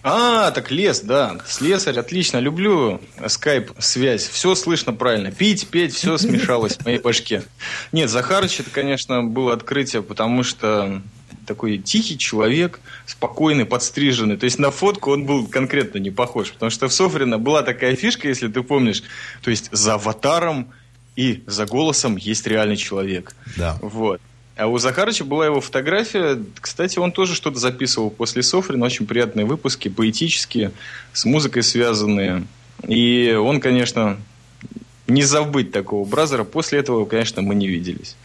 А, 0.07 0.51
так 0.51 0.71
лес, 0.71 1.01
да. 1.01 1.39
Слесарь, 1.47 1.99
отлично. 1.99 2.37
Люблю 2.37 3.01
скайп-связь. 3.27 4.29
Все 4.29 4.55
слышно 4.55 4.93
правильно. 4.93 5.33
Пить, 5.33 5.67
петь, 5.69 5.95
все 5.95 6.19
смешалось 6.19 6.77
в 6.77 6.85
моей 6.85 6.99
башке. 6.99 7.43
Нет, 7.91 8.11
Захарыч, 8.11 8.61
это, 8.61 8.69
конечно, 8.69 9.23
было 9.23 9.55
открытие, 9.55 10.03
потому 10.03 10.43
что 10.43 11.01
такой 11.47 11.79
тихий 11.79 12.19
человек, 12.19 12.81
спокойный, 13.07 13.65
подстриженный. 13.65 14.37
То 14.37 14.45
есть 14.45 14.59
на 14.59 14.71
фотку 14.71 15.11
он 15.11 15.25
был 15.25 15.47
конкретно 15.47 15.99
не 15.99 16.11
похож. 16.11 16.53
Потому 16.53 16.71
что 16.71 16.89
в 16.89 16.93
Софрино 16.93 17.39
была 17.39 17.63
такая 17.63 17.97
фишка, 17.97 18.29
если 18.29 18.49
ты 18.49 18.63
помнишь. 18.63 19.03
То 19.43 19.51
есть 19.51 19.71
за 19.73 19.95
аватаром 19.95 20.71
и 21.17 21.43
за 21.47 21.65
голосом 21.65 22.17
есть 22.17 22.47
реальный 22.47 22.77
человек. 22.77 23.35
Да. 23.57 23.79
Вот. 23.81 24.21
А 24.57 24.69
у 24.69 24.79
Захарыча 24.79 25.25
была 25.25 25.47
его 25.47 25.61
фотография. 25.61 26.41
Кстати, 26.61 26.99
он 26.99 27.11
тоже 27.11 27.35
что-то 27.35 27.59
записывал 27.59 28.11
после 28.11 28.43
Софрина. 28.43 28.87
Очень 28.87 29.07
приятные 29.07 29.47
выпуски, 29.47 29.89
поэтические, 29.89 30.73
с 31.13 31.25
музыкой 31.25 31.65
связанные. 31.65 32.47
И 32.87 33.33
он, 33.33 33.61
конечно, 33.61 34.19
не 35.09 35.23
забыть 35.23 35.73
такого 35.73 36.09
бразера. 36.09 36.45
После 36.45 36.79
этого, 36.79 37.05
конечно, 37.05 37.43
мы 37.43 37.55
не 37.55 37.67
виделись, 37.67 38.17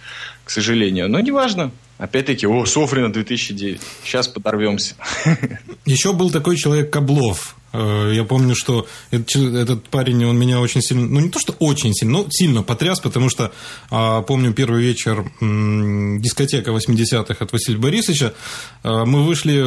к 0.43 0.51
сожалению. 0.51 1.09
Но 1.09 1.19
неважно. 1.19 1.71
Опять-таки, 1.99 2.47
о, 2.47 2.65
Софрина 2.65 3.11
2009. 3.11 3.81
Сейчас 4.05 4.29
подорвемся. 4.29 4.95
Еще 5.85 6.13
был 6.13 6.31
такой 6.31 6.55
человек 6.55 6.91
Каблов. 6.91 7.57
Э, 7.73 8.11
я 8.15 8.23
помню, 8.23 8.55
что 8.55 8.87
этот 9.11 9.89
парень, 9.89 10.23
он 10.23 10.39
меня 10.39 10.61
очень 10.61 10.81
сильно, 10.81 11.05
ну 11.05 11.19
не 11.19 11.29
то, 11.29 11.39
что 11.39 11.53
очень 11.59 11.93
сильно, 11.93 12.19
но 12.19 12.27
сильно 12.29 12.63
потряс, 12.63 13.01
потому 13.01 13.29
что 13.29 13.51
а, 13.89 14.21
помню 14.21 14.53
первый 14.53 14.81
вечер 14.81 15.29
дискотека 15.41 16.71
80-х 16.71 17.43
от 17.43 17.51
Василия 17.51 17.77
Борисовича. 17.77 18.33
А, 18.81 19.03
мы 19.03 19.25
вышли 19.25 19.65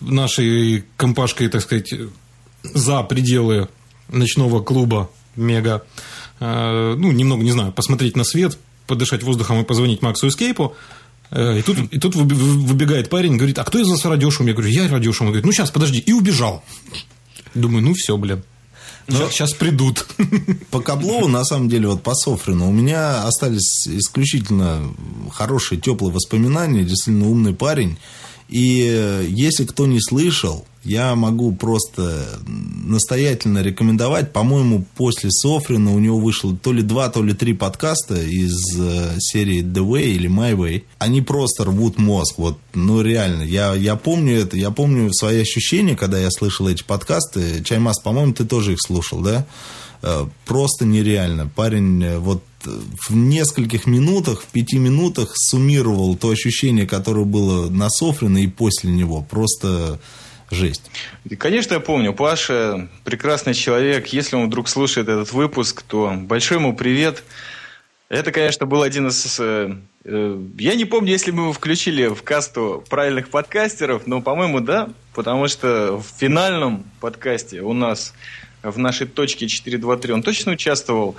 нашей 0.00 0.84
компашкой, 0.96 1.48
так 1.48 1.62
сказать, 1.62 1.92
за 2.62 3.02
пределы 3.02 3.68
ночного 4.08 4.62
клуба 4.62 5.10
Мега. 5.34 5.84
А, 6.38 6.94
ну, 6.94 7.10
немного, 7.10 7.42
не 7.42 7.50
знаю, 7.50 7.72
посмотреть 7.72 8.16
на 8.16 8.22
свет, 8.22 8.58
подышать 8.86 9.24
воздухом 9.24 9.60
и 9.60 9.64
позвонить 9.64 10.02
Максу 10.02 10.28
Эскейпу. 10.28 10.76
Э, 11.32 11.58
и 11.58 11.62
тут, 11.62 11.78
и 11.90 11.98
тут 11.98 12.14
выбегает 12.14 13.08
парень, 13.08 13.36
говорит, 13.36 13.58
а 13.58 13.64
кто 13.64 13.78
из 13.78 13.88
вас 13.88 14.04
радиошум? 14.04 14.46
Я 14.46 14.52
говорю, 14.52 14.70
я 14.70 14.88
радиошум. 14.88 15.28
Он 15.28 15.32
говорит, 15.32 15.46
ну 15.46 15.52
сейчас, 15.52 15.70
подожди. 15.70 15.98
И 15.98 16.12
убежал. 16.12 16.62
Думаю, 17.54 17.82
ну 17.82 17.94
все, 17.94 18.16
блин. 18.16 18.44
Но 19.08 19.16
сейчас, 19.16 19.32
сейчас 19.32 19.52
придут. 19.54 20.06
По 20.70 20.80
Каблову, 20.80 21.26
на 21.28 21.44
самом 21.44 21.68
деле, 21.68 21.88
вот 21.88 22.02
по 22.02 22.14
Софрину, 22.14 22.68
у 22.68 22.72
меня 22.72 23.24
остались 23.24 23.88
исключительно 23.88 24.94
хорошие, 25.32 25.80
теплые 25.80 26.12
воспоминания. 26.12 26.84
Действительно 26.84 27.28
умный 27.28 27.54
парень. 27.54 27.98
И 28.52 29.26
если 29.30 29.64
кто 29.64 29.86
не 29.86 29.98
слышал, 29.98 30.66
я 30.84 31.14
могу 31.14 31.52
просто 31.52 32.22
настоятельно 32.46 33.62
рекомендовать. 33.62 34.32
По-моему, 34.32 34.84
после 34.94 35.30
Софрина 35.30 35.94
у 35.94 35.98
него 35.98 36.18
вышло 36.18 36.54
то 36.54 36.72
ли 36.72 36.82
два, 36.82 37.08
то 37.08 37.22
ли 37.22 37.32
три 37.32 37.54
подкаста 37.54 38.20
из 38.20 38.78
э, 38.78 39.14
серии 39.20 39.62
The 39.62 39.86
Way 39.86 40.02
или 40.08 40.28
My 40.28 40.54
Way. 40.54 40.82
Они 40.98 41.22
просто 41.22 41.64
рвут 41.64 41.98
мозг. 41.98 42.34
Вот, 42.36 42.58
ну, 42.74 43.00
реально. 43.00 43.44
Я, 43.44 43.74
я 43.74 43.96
помню 43.96 44.40
это. 44.40 44.56
Я 44.56 44.70
помню 44.70 45.12
свои 45.14 45.40
ощущения, 45.40 45.96
когда 45.96 46.18
я 46.18 46.30
слышал 46.30 46.68
эти 46.68 46.82
подкасты. 46.82 47.62
Чаймас, 47.64 48.00
по-моему, 48.00 48.34
ты 48.34 48.44
тоже 48.44 48.72
их 48.72 48.78
слушал, 48.80 49.20
да? 49.20 49.46
Э, 50.02 50.26
просто 50.44 50.84
нереально. 50.84 51.48
Парень 51.48 52.02
э, 52.04 52.18
вот 52.18 52.42
в 52.64 53.14
нескольких 53.14 53.86
минутах, 53.86 54.42
в 54.42 54.46
пяти 54.46 54.78
минутах 54.78 55.32
суммировал 55.34 56.16
то 56.16 56.30
ощущение, 56.30 56.86
которое 56.86 57.24
было 57.24 57.68
на 57.70 57.90
Софрино 57.90 58.38
и 58.38 58.46
после 58.46 58.90
него. 58.90 59.22
Просто 59.22 59.98
жесть. 60.50 60.90
Конечно, 61.38 61.74
я 61.74 61.80
помню. 61.80 62.12
Паша 62.12 62.88
прекрасный 63.04 63.54
человек. 63.54 64.08
Если 64.08 64.36
он 64.36 64.46
вдруг 64.46 64.68
слушает 64.68 65.08
этот 65.08 65.32
выпуск, 65.32 65.82
то 65.82 66.12
большой 66.16 66.58
ему 66.58 66.76
привет. 66.76 67.24
Это, 68.08 68.30
конечно, 68.30 68.66
был 68.66 68.82
один 68.82 69.08
из... 69.08 69.40
Э, 69.40 69.74
э, 70.04 70.40
я 70.58 70.74
не 70.74 70.84
помню, 70.84 71.10
если 71.10 71.30
мы 71.30 71.44
его 71.44 71.52
включили 71.52 72.08
в 72.08 72.22
касту 72.22 72.84
правильных 72.90 73.30
подкастеров, 73.30 74.06
но, 74.06 74.20
по-моему, 74.20 74.60
да, 74.60 74.90
потому 75.14 75.48
что 75.48 75.96
в 75.96 76.18
финальном 76.18 76.84
подкасте 77.00 77.62
у 77.62 77.72
нас 77.72 78.12
в 78.62 78.78
нашей 78.78 79.06
точке 79.06 79.48
423 79.48 80.12
он 80.12 80.22
точно 80.22 80.52
участвовал. 80.52 81.16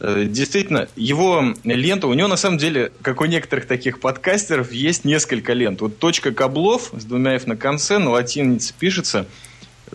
Э, 0.00 0.24
действительно, 0.28 0.88
его 0.96 1.54
лента, 1.64 2.06
у 2.06 2.14
него 2.14 2.28
на 2.28 2.36
самом 2.36 2.58
деле, 2.58 2.92
как 3.02 3.20
у 3.20 3.24
некоторых 3.24 3.66
таких 3.66 4.00
подкастеров, 4.00 4.72
есть 4.72 5.04
несколько 5.04 5.52
лент. 5.52 5.80
Вот 5.80 5.98
точка 5.98 6.32
Каблов 6.32 6.90
с 6.92 7.04
двумя 7.04 7.34
F 7.34 7.46
на 7.46 7.56
конце, 7.56 7.98
на 7.98 8.10
латинице 8.10 8.74
пишется. 8.78 9.26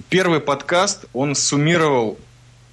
Первый 0.09 0.39
подкаст, 0.39 1.05
он 1.13 1.35
суммировал 1.35 2.17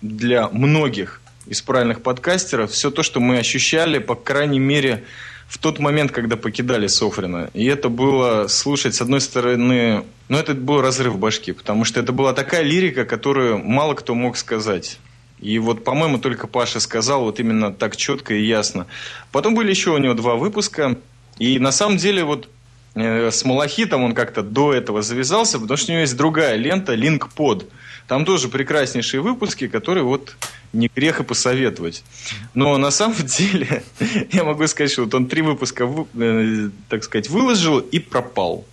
для 0.03 0.49
многих 0.49 1.21
из 1.47 1.61
правильных 1.63 2.03
подкастеров 2.03 2.73
все 2.73 2.91
то, 2.91 3.03
что 3.03 3.21
мы 3.21 3.39
ощущали, 3.39 3.99
по 3.99 4.15
крайней 4.15 4.59
мере, 4.59 5.05
в 5.51 5.59
тот 5.59 5.81
момент, 5.81 6.13
когда 6.13 6.37
покидали 6.37 6.87
Софрина. 6.87 7.51
И 7.55 7.67
это 7.67 7.89
было 7.89 8.47
слушать, 8.47 8.95
с 8.95 9.01
одной 9.01 9.21
стороны, 9.21 10.05
ну, 10.29 10.39
это 10.39 10.55
был 10.55 10.81
разрыв 10.81 11.19
башки, 11.19 11.51
потому 11.51 11.85
что 11.85 11.99
это 11.99 12.13
была 12.13 12.33
такая 12.33 12.63
лирика, 12.63 13.05
которую 13.05 13.59
мало 13.59 13.95
кто 13.95 14.15
мог 14.15 14.37
сказать. 14.37 15.01
И 15.41 15.59
вот, 15.59 15.83
по-моему, 15.83 16.19
только 16.19 16.47
Паша 16.47 16.79
сказал 16.79 17.23
вот 17.25 17.41
именно 17.41 17.73
так 17.73 17.97
четко 17.97 18.33
и 18.35 18.45
ясно. 18.45 18.87
Потом 19.33 19.57
были 19.57 19.71
еще 19.71 19.91
у 19.91 19.99
него 19.99 20.15
два 20.15 20.37
выпуска. 20.37 20.97
И 21.41 21.59
на 21.59 21.73
самом 21.73 21.97
деле 21.97 22.23
вот 22.23 22.49
с 22.95 23.45
Малахитом 23.45 24.03
он 24.03 24.15
как-то 24.15 24.43
до 24.43 24.73
этого 24.73 25.03
завязался, 25.03 25.59
потому 25.59 25.77
что 25.77 25.93
у 25.93 25.95
него 25.95 26.01
есть 26.01 26.17
другая 26.17 26.57
лента 26.57 26.95
Pod. 26.95 27.67
Там 28.07 28.25
тоже 28.25 28.49
прекраснейшие 28.49 29.21
выпуски, 29.21 29.69
которые 29.69 30.03
вот 30.03 30.37
не 30.73 30.91
грех 30.95 31.21
и 31.21 31.25
посоветовать. 31.25 32.03
Но 32.55 32.77
на 32.77 32.91
самом 32.91 33.17
деле 33.25 33.83
я 34.33 34.45
могу 34.45 34.67
сказать, 34.67 34.91
что 34.91 35.05
вот 35.05 35.15
он 35.15 35.27
три 35.27 35.43
выпуска, 35.43 35.89
э, 36.15 36.71
так 36.89 37.05
сказать, 37.05 37.29
выложил 37.29 37.79
и 37.79 37.99
пропал. 37.99 38.65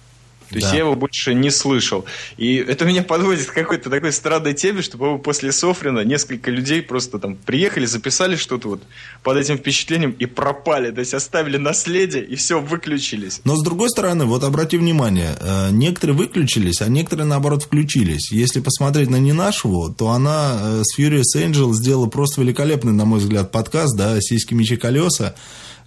То 0.50 0.56
есть 0.56 0.72
я 0.72 0.80
его 0.80 0.96
больше 0.96 1.34
не 1.34 1.50
слышал. 1.50 2.06
И 2.38 2.56
это 2.56 2.86
меня 2.86 3.04
подводит 3.04 3.48
к 3.48 3.54
какой-то 3.54 3.90
такой 3.90 4.12
странной 4.12 4.54
теме, 4.54 4.82
что, 4.82 4.98
по 4.98 5.18
после 5.18 5.52
Софрина 5.52 6.02
несколько 6.02 6.52
людей 6.52 6.82
просто 6.82 7.20
там 7.20 7.36
приехали, 7.36 7.86
записали 7.86 8.36
что-то 8.36 8.70
вот 8.70 8.84
под 9.24 9.38
этим 9.38 9.58
впечатлением 9.58 10.12
и 10.12 10.26
пропали. 10.26 10.92
То 10.92 11.00
есть 11.00 11.14
оставили 11.14 11.58
наследие 11.58 12.24
и 12.24 12.36
все, 12.36 12.62
выключились. 12.62 13.42
Но 13.44 13.56
с 13.56 13.64
другой 13.64 13.90
стороны, 13.90 14.26
вот 14.26 14.44
обрати 14.44 14.78
внимание, 14.78 15.36
э, 15.40 15.70
некоторые 15.72 16.16
выключились, 16.16 16.82
а 16.82 16.88
некоторые 16.88 17.26
наоборот 17.26 17.64
включились. 17.64 18.32
Если 18.32 18.62
посмотреть 18.62 19.10
на 19.10 19.18
не 19.18 19.34
нашего, 19.34 19.94
то 19.94 20.10
она 20.10 20.58
э, 20.60 20.84
с 20.84 20.98
Furious 20.98 21.36
Angel 21.36 21.74
сделала 21.74 22.08
просто 22.08 22.42
великолепный, 22.42 22.94
на 22.94 23.06
мой 23.06 23.20
взгляд, 23.20 23.52
подкаст, 23.52 23.98
да, 23.98 24.20
«Сиськи, 24.22 24.54
мечи, 24.54 24.78
колеса», 24.78 25.36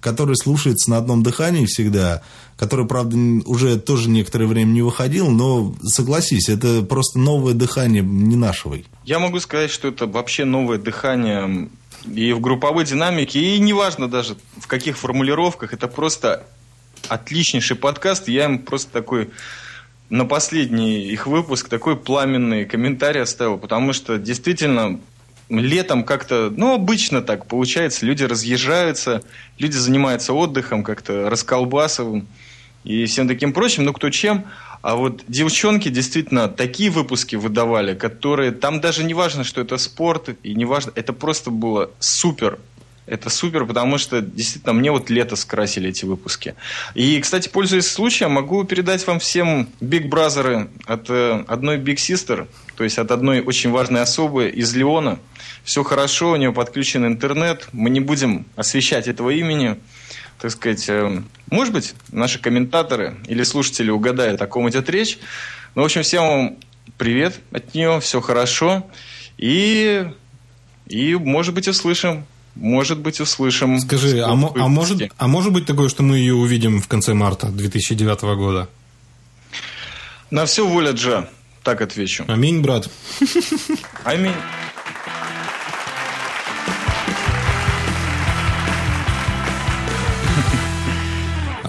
который 0.00 0.36
слушается 0.36 0.90
на 0.90 0.98
одном 0.98 1.22
дыхании 1.22 1.66
всегда, 1.66 2.22
который, 2.56 2.86
правда, 2.86 3.16
уже 3.46 3.78
тоже 3.78 4.08
некоторое 4.08 4.46
время 4.46 4.70
не 4.70 4.82
выходил, 4.82 5.30
но 5.30 5.74
согласись, 5.84 6.48
это 6.48 6.82
просто 6.82 7.18
новое 7.18 7.54
дыхание 7.54 8.02
не 8.02 8.36
нашего. 8.36 8.78
Я 9.04 9.18
могу 9.18 9.40
сказать, 9.40 9.70
что 9.70 9.88
это 9.88 10.06
вообще 10.06 10.44
новое 10.44 10.78
дыхание 10.78 11.68
и 12.12 12.32
в 12.32 12.40
групповой 12.40 12.84
динамике, 12.84 13.40
и 13.40 13.58
неважно 13.58 14.08
даже 14.08 14.36
в 14.58 14.66
каких 14.66 14.96
формулировках, 14.96 15.72
это 15.72 15.86
просто 15.86 16.46
отличнейший 17.08 17.76
подкаст. 17.76 18.28
Я 18.28 18.46
им 18.46 18.58
просто 18.58 18.90
такой 18.92 19.30
на 20.08 20.24
последний 20.24 21.04
их 21.04 21.26
выпуск 21.26 21.68
такой 21.68 21.96
пламенный 21.96 22.64
комментарий 22.64 23.22
оставил, 23.22 23.58
потому 23.58 23.92
что 23.92 24.18
действительно 24.18 24.98
летом 25.50 26.04
как-то, 26.04 26.52
ну, 26.54 26.74
обычно 26.74 27.20
так 27.22 27.46
получается, 27.46 28.06
люди 28.06 28.24
разъезжаются, 28.24 29.22
люди 29.58 29.76
занимаются 29.76 30.32
отдыхом, 30.32 30.82
как-то 30.82 31.28
расколбасовым 31.28 32.26
и 32.84 33.04
всем 33.06 33.28
таким 33.28 33.52
прочим, 33.52 33.84
ну, 33.84 33.92
кто 33.92 34.10
чем. 34.10 34.44
А 34.82 34.96
вот 34.96 35.24
девчонки 35.28 35.90
действительно 35.90 36.48
такие 36.48 36.90
выпуски 36.90 37.36
выдавали, 37.36 37.94
которые 37.94 38.50
там 38.50 38.80
даже 38.80 39.04
не 39.04 39.12
важно, 39.12 39.44
что 39.44 39.60
это 39.60 39.76
спорт, 39.76 40.30
и 40.42 40.54
не 40.54 40.64
важно, 40.64 40.92
это 40.94 41.12
просто 41.12 41.50
было 41.50 41.90
супер. 41.98 42.58
Это 43.10 43.28
супер, 43.28 43.66
потому 43.66 43.98
что 43.98 44.20
действительно 44.20 44.72
мне 44.72 44.92
вот 44.92 45.10
лето 45.10 45.34
скрасили 45.34 45.88
эти 45.90 46.04
выпуски. 46.04 46.54
И, 46.94 47.20
кстати, 47.20 47.48
пользуясь 47.48 47.88
случаем, 47.88 48.30
могу 48.30 48.62
передать 48.62 49.04
вам 49.04 49.18
всем 49.18 49.68
Big 49.80 50.08
Brother 50.08 50.70
от 50.86 51.10
э, 51.10 51.44
одной 51.48 51.78
Big 51.78 51.96
Sister, 51.96 52.46
то 52.76 52.84
есть 52.84 52.98
от 52.98 53.10
одной 53.10 53.40
очень 53.40 53.72
важной 53.72 54.02
особы 54.02 54.48
из 54.48 54.72
Леона. 54.76 55.18
Все 55.64 55.82
хорошо, 55.82 56.30
у 56.30 56.36
нее 56.36 56.52
подключен 56.52 57.04
интернет. 57.04 57.68
Мы 57.72 57.90
не 57.90 57.98
будем 57.98 58.46
освещать 58.54 59.08
этого 59.08 59.30
имени 59.30 59.76
так 60.40 60.52
сказать, 60.52 60.88
э, 60.88 61.20
может 61.50 61.74
быть, 61.74 61.94
наши 62.12 62.38
комментаторы 62.38 63.16
или 63.26 63.42
слушатели 63.42 63.90
угадают, 63.90 64.40
о 64.40 64.46
ком 64.46 64.70
идет 64.70 64.88
речь. 64.88 65.18
Ну, 65.74 65.82
в 65.82 65.84
общем, 65.84 66.02
всем 66.02 66.22
вам 66.22 66.56
привет 66.96 67.40
от 67.50 67.74
нее, 67.74 68.00
все 68.00 68.20
хорошо. 68.20 68.88
И, 69.36 70.06
и 70.86 71.14
может 71.16 71.54
быть, 71.54 71.68
услышим. 71.68 72.24
Может 72.54 72.98
быть, 72.98 73.20
услышим. 73.20 73.78
Скажи, 73.80 74.20
а, 74.20 74.32
а, 74.32 74.68
может, 74.68 75.10
а 75.16 75.28
может 75.28 75.52
быть 75.52 75.66
такое, 75.66 75.88
что 75.88 76.02
мы 76.02 76.18
ее 76.18 76.34
увидим 76.34 76.80
в 76.80 76.88
конце 76.88 77.14
марта 77.14 77.48
2009 77.48 78.20
года? 78.36 78.68
На 80.30 80.46
все 80.46 80.66
воля 80.66 80.92
Джа, 80.92 81.28
так 81.62 81.80
отвечу. 81.80 82.24
Аминь, 82.28 82.60
брат. 82.60 82.88
Аминь. 84.04 84.34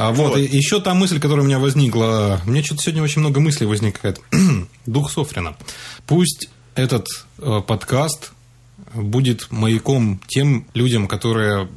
А 0.02 0.12
вот, 0.12 0.30
вот. 0.30 0.38
И 0.40 0.44
еще 0.58 0.82
та 0.82 0.96
мысль, 0.96 1.20
которая 1.20 1.44
у 1.44 1.48
меня 1.48 1.60
возникла. 1.60 2.42
Меня 2.46 2.64
что-то 2.64 2.82
сегодня 2.82 3.04
очень 3.04 3.20
много 3.20 3.40
мыслей 3.40 3.68
возникает. 3.68 4.20
Дух 4.88 5.12
Софрина. 5.12 5.56
Пусть 6.08 6.50
этот 6.74 7.08
э, 7.38 7.62
подкаст 7.66 8.32
будет 8.94 9.52
маяком 9.52 10.20
тем 10.28 10.66
людям, 10.74 11.08
которые 11.08 11.68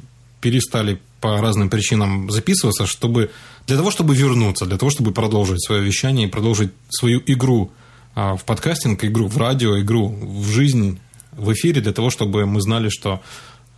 перестали 0.41 0.99
по 1.21 1.41
разным 1.41 1.69
причинам 1.69 2.29
записываться, 2.29 2.85
чтобы 2.85 3.31
для 3.67 3.77
того, 3.77 3.89
чтобы 3.89 4.15
вернуться, 4.15 4.65
для 4.65 4.77
того, 4.77 4.91
чтобы 4.91 5.11
продолжить 5.11 5.63
свое 5.65 5.81
вещание 5.81 6.27
и 6.27 6.29
продолжить 6.29 6.71
свою 6.89 7.21
игру 7.25 7.71
а, 8.13 8.35
в 8.35 8.45
подкастинг, 8.45 9.03
игру 9.03 9.27
в 9.27 9.37
радио, 9.37 9.79
игру 9.79 10.09
в 10.09 10.47
жизнь, 10.49 10.99
в 11.31 11.51
эфире, 11.53 11.81
для 11.81 11.93
того, 11.93 12.09
чтобы 12.09 12.45
мы 12.45 12.61
знали, 12.61 12.89
что 12.89 13.21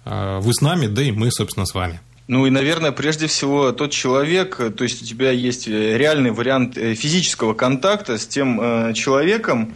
а, 0.03 0.39
вы 0.41 0.53
с 0.53 0.61
нами, 0.61 0.87
да 0.87 1.01
и 1.01 1.11
мы, 1.11 1.31
собственно, 1.31 1.65
с 1.65 1.73
вами. 1.73 2.01
Ну 2.27 2.45
и, 2.45 2.49
наверное, 2.49 2.91
прежде 2.91 3.27
всего 3.27 3.71
тот 3.71 3.91
человек, 3.91 4.57
то 4.57 4.83
есть 4.83 5.01
у 5.01 5.05
тебя 5.05 5.31
есть 5.31 5.67
э, 5.69 5.97
реальный 5.97 6.31
вариант 6.31 6.77
э, 6.77 6.93
физического 6.93 7.53
контакта 7.53 8.17
с 8.17 8.27
тем 8.27 8.59
э, 8.59 8.93
человеком, 8.93 9.75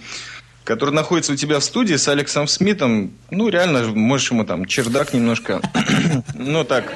который 0.64 0.94
находится 0.94 1.34
у 1.34 1.36
тебя 1.36 1.60
в 1.60 1.64
студии 1.64 1.96
с 1.96 2.08
Алексом 2.08 2.48
Смитом. 2.48 3.12
Ну, 3.30 3.50
реально, 3.50 3.84
можешь 3.88 4.32
ему 4.32 4.46
там 4.46 4.66
чердак 4.66 5.14
немножко, 5.14 5.62
ну 6.34 6.64
так, 6.64 6.92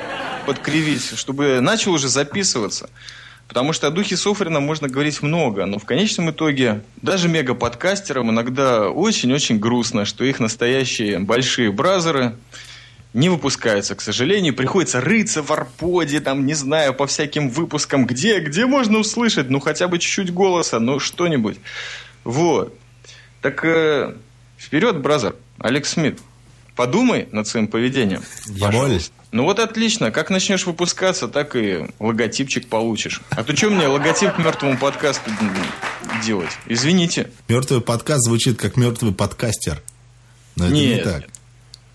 подкривить, 0.45 1.17
чтобы 1.17 1.59
начал 1.61 1.93
уже 1.93 2.07
записываться. 2.07 2.89
Потому 3.47 3.73
что 3.73 3.87
о 3.87 3.91
духе 3.91 4.17
Софрина 4.17 4.59
можно 4.59 4.87
говорить 4.87 5.21
много, 5.21 5.65
но 5.65 5.77
в 5.77 5.85
конечном 5.85 6.31
итоге 6.31 6.81
даже 7.01 7.27
мега-подкастерам 7.27 8.31
иногда 8.31 8.89
очень-очень 8.89 9.59
грустно, 9.59 10.05
что 10.05 10.23
их 10.23 10.39
настоящие 10.39 11.19
большие 11.19 11.71
бразеры– 11.71 12.35
не 13.15 13.29
выпускаются, 13.29 13.95
к 13.95 14.01
сожалению. 14.01 14.53
Приходится 14.53 14.99
рыться 14.99 15.41
в 15.41 15.49
арподе, 15.49 16.19
там, 16.19 16.45
не 16.45 16.53
знаю, 16.53 16.93
по 16.93 17.07
всяким 17.07 17.49
выпускам. 17.49 18.05
Где, 18.05 18.39
где 18.41 18.65
можно 18.65 18.99
услышать? 18.99 19.49
Ну, 19.49 19.61
хотя 19.61 19.87
бы 19.87 19.99
чуть-чуть 19.99 20.33
голоса, 20.33 20.81
ну, 20.81 20.99
что-нибудь. 20.99 21.57
Вот. 22.25 22.77
Так 23.45 23.63
э, 23.63 24.15
вперед, 24.57 24.97
бразер, 25.01 25.35
Алекс 25.59 25.91
Смит. 25.91 26.17
Подумай 26.75 27.29
над 27.31 27.47
своим 27.47 27.67
поведением. 27.67 28.23
Я 28.47 28.71
молюсь. 28.71 29.11
Ну 29.31 29.43
вот 29.43 29.59
отлично. 29.59 30.09
Как 30.09 30.31
начнешь 30.31 30.65
выпускаться, 30.65 31.27
так 31.27 31.55
и 31.55 31.85
логотипчик 31.99 32.67
получишь. 32.67 33.21
А 33.29 33.43
то 33.43 33.55
что 33.55 33.69
мне 33.69 33.85
логотип 33.85 34.39
мертвому 34.39 34.79
подкасту 34.79 35.29
делать? 36.23 36.49
Извините. 36.65 37.29
Мертвый 37.47 37.81
подкаст 37.81 38.23
звучит 38.25 38.57
как 38.57 38.77
мертвый 38.77 39.13
подкастер. 39.13 39.79
Но 40.55 40.65
это 40.65 40.73
Нет, 40.73 40.97
не 40.97 41.03
так. 41.03 41.25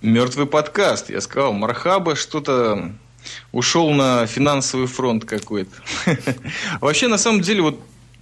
Мертвый 0.03 0.47
подкаст. 0.47 1.11
Я 1.11 1.21
сказал, 1.21 1.53
Мархаба 1.53 2.15
что-то 2.15 2.93
ушел 3.51 3.91
на 3.91 4.25
финансовый 4.29 4.87
фронт 4.87 5.25
какой-то. 5.25 5.75
Вообще, 6.81 7.09
на 7.09 7.19
самом 7.19 7.41
деле, 7.41 7.63
вот 7.63 7.81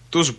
тоже 0.08 0.34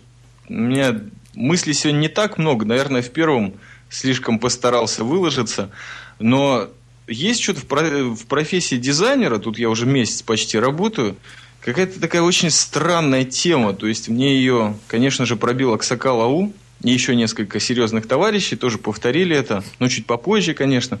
меня 0.48 1.00
мыслей 1.34 1.74
сегодня 1.74 2.00
не 2.00 2.08
так 2.08 2.38
много. 2.38 2.64
Наверное, 2.64 3.02
в 3.02 3.10
первом 3.10 3.54
слишком 3.88 4.38
постарался 4.38 5.04
выложиться. 5.04 5.70
Но 6.18 6.68
есть 7.06 7.42
что-то 7.42 7.60
в 7.60 8.26
профессии 8.26 8.76
дизайнера, 8.76 9.38
тут 9.38 9.58
я 9.58 9.68
уже 9.68 9.86
месяц 9.86 10.22
почти 10.22 10.58
работаю, 10.58 11.16
какая-то 11.60 12.00
такая 12.00 12.22
очень 12.22 12.50
странная 12.50 13.24
тема. 13.24 13.74
То 13.74 13.86
есть 13.86 14.08
мне 14.08 14.36
ее, 14.36 14.76
конечно 14.86 15.26
же, 15.26 15.36
пробил 15.36 15.74
Аксакал 15.74 16.22
Ау, 16.22 16.52
и 16.82 16.90
еще 16.90 17.14
несколько 17.14 17.60
серьезных 17.60 18.06
товарищей 18.06 18.56
тоже 18.56 18.78
повторили 18.78 19.36
это, 19.36 19.62
но 19.78 19.88
чуть 19.88 20.06
попозже, 20.06 20.54
конечно, 20.54 20.98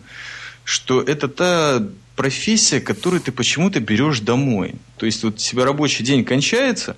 что 0.64 1.00
это 1.00 1.28
та 1.28 1.82
профессия, 2.16 2.80
которую 2.80 3.22
ты 3.22 3.32
почему-то 3.32 3.80
берешь 3.80 4.20
домой. 4.20 4.74
То 4.98 5.06
есть 5.06 5.24
вот 5.24 5.34
у 5.34 5.38
тебя 5.38 5.64
рабочий 5.64 6.04
день 6.04 6.24
кончается, 6.24 6.96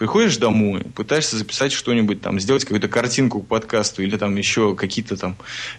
приходишь 0.00 0.38
домой, 0.38 0.80
пытаешься 0.94 1.36
записать 1.36 1.72
что-нибудь, 1.72 2.22
там, 2.22 2.40
сделать 2.40 2.64
какую-то 2.64 2.88
картинку 2.88 3.42
к 3.42 3.46
подкасту 3.46 4.02
или 4.02 4.16
там 4.16 4.34
еще 4.34 4.74
какие-то 4.74 5.14
там 5.18 5.36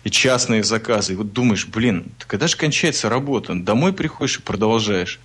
частные 0.08 0.64
заказы. 0.64 1.14
И 1.14 1.16
вот 1.16 1.34
думаешь, 1.34 1.66
блин, 1.66 2.06
когда 2.28 2.46
же 2.46 2.56
кончается 2.56 3.10
работа? 3.10 3.56
Домой 3.56 3.94
приходишь 3.94 4.38
и 4.38 4.42
продолжаешь. 4.44 5.20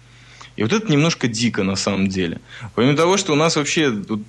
И 0.57 0.63
вот 0.63 0.73
это 0.73 0.91
немножко 0.91 1.29
дико 1.29 1.63
на 1.63 1.77
самом 1.77 2.09
деле. 2.09 2.41
Помимо 2.75 2.97
того, 2.97 3.19
что 3.19 3.35
у 3.35 3.37
нас 3.37 3.57
вообще 3.57 3.91
тут 3.91 4.23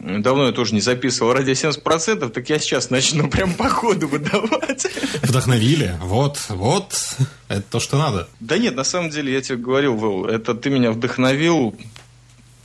Давно 0.00 0.46
я 0.46 0.52
тоже 0.52 0.74
не 0.74 0.80
записывал 0.80 1.32
ради 1.32 1.52
70%, 1.52 2.28
так 2.28 2.50
я 2.50 2.58
сейчас 2.58 2.90
начну 2.90 3.30
прям 3.30 3.54
по 3.54 3.70
ходу 3.70 4.08
выдавать. 4.08 4.86
Вдохновили. 5.22 5.94
Вот, 6.02 6.44
вот. 6.48 7.16
Это 7.48 7.62
то, 7.62 7.80
что 7.80 7.96
надо. 7.96 8.28
Да 8.40 8.58
нет, 8.58 8.74
на 8.74 8.84
самом 8.84 9.10
деле, 9.10 9.32
я 9.32 9.40
тебе 9.40 9.56
говорил, 9.56 9.94
Вэл, 9.94 10.26
это 10.26 10.54
ты 10.54 10.68
меня 10.68 10.90
вдохновил 10.90 11.74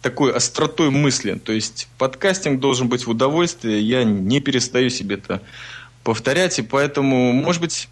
такой 0.02 0.34
остротой 0.34 0.90
мысли. 0.90 1.34
То 1.34 1.52
есть 1.52 1.88
подкастинг 1.98 2.60
должен 2.60 2.88
быть 2.88 3.06
в 3.06 3.10
удовольствие. 3.10 3.82
Я 3.82 4.04
не 4.04 4.40
перестаю 4.40 4.90
себе 4.90 5.16
это 5.16 5.42
повторять. 6.04 6.60
И 6.60 6.62
поэтому, 6.62 7.34
может 7.34 7.62
быть, 7.62 7.90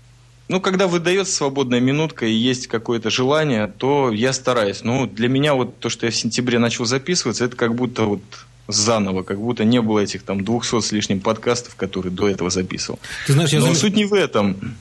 ну, 0.48 0.62
когда 0.62 0.88
выдается 0.88 1.34
свободная 1.34 1.80
минутка 1.80 2.26
и 2.26 2.32
есть 2.32 2.67
какое-то 2.67 3.10
желание, 3.10 3.67
то 3.67 4.12
я 4.12 4.32
стараюсь. 4.32 4.84
Ну, 4.84 5.06
для 5.06 5.28
меня 5.28 5.54
вот 5.54 5.80
то, 5.80 5.89
что 5.89 6.06
я 6.06 6.12
в 6.12 6.15
сентябре 6.15 6.60
начал 6.60 6.86
записываться, 6.86 7.46
это 7.46 7.56
как 7.56 7.76
будто 7.76 8.04
вот 8.04 8.22
заново, 8.67 9.24
как 9.24 9.39
будто 9.39 9.63
не 9.63 9.82
было 9.82 10.00
этих 10.00 10.24
там 10.24 10.43
200 10.43 10.82
с 10.82 10.91
лишним 10.91 11.20
подкастов, 11.20 11.76
которые 11.76 12.12
до 12.12 12.28
этого 12.30 12.50
записывал. 12.50 13.00
Ты 13.26 13.34
знаешь, 13.34 13.52
я 13.52 13.60
но 13.60 13.67
зам... 13.67 13.76
суть 13.76 13.96
не 13.96 14.06
в 14.06 14.13
этом. 14.13 14.76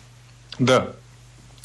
Да. 0.59 0.89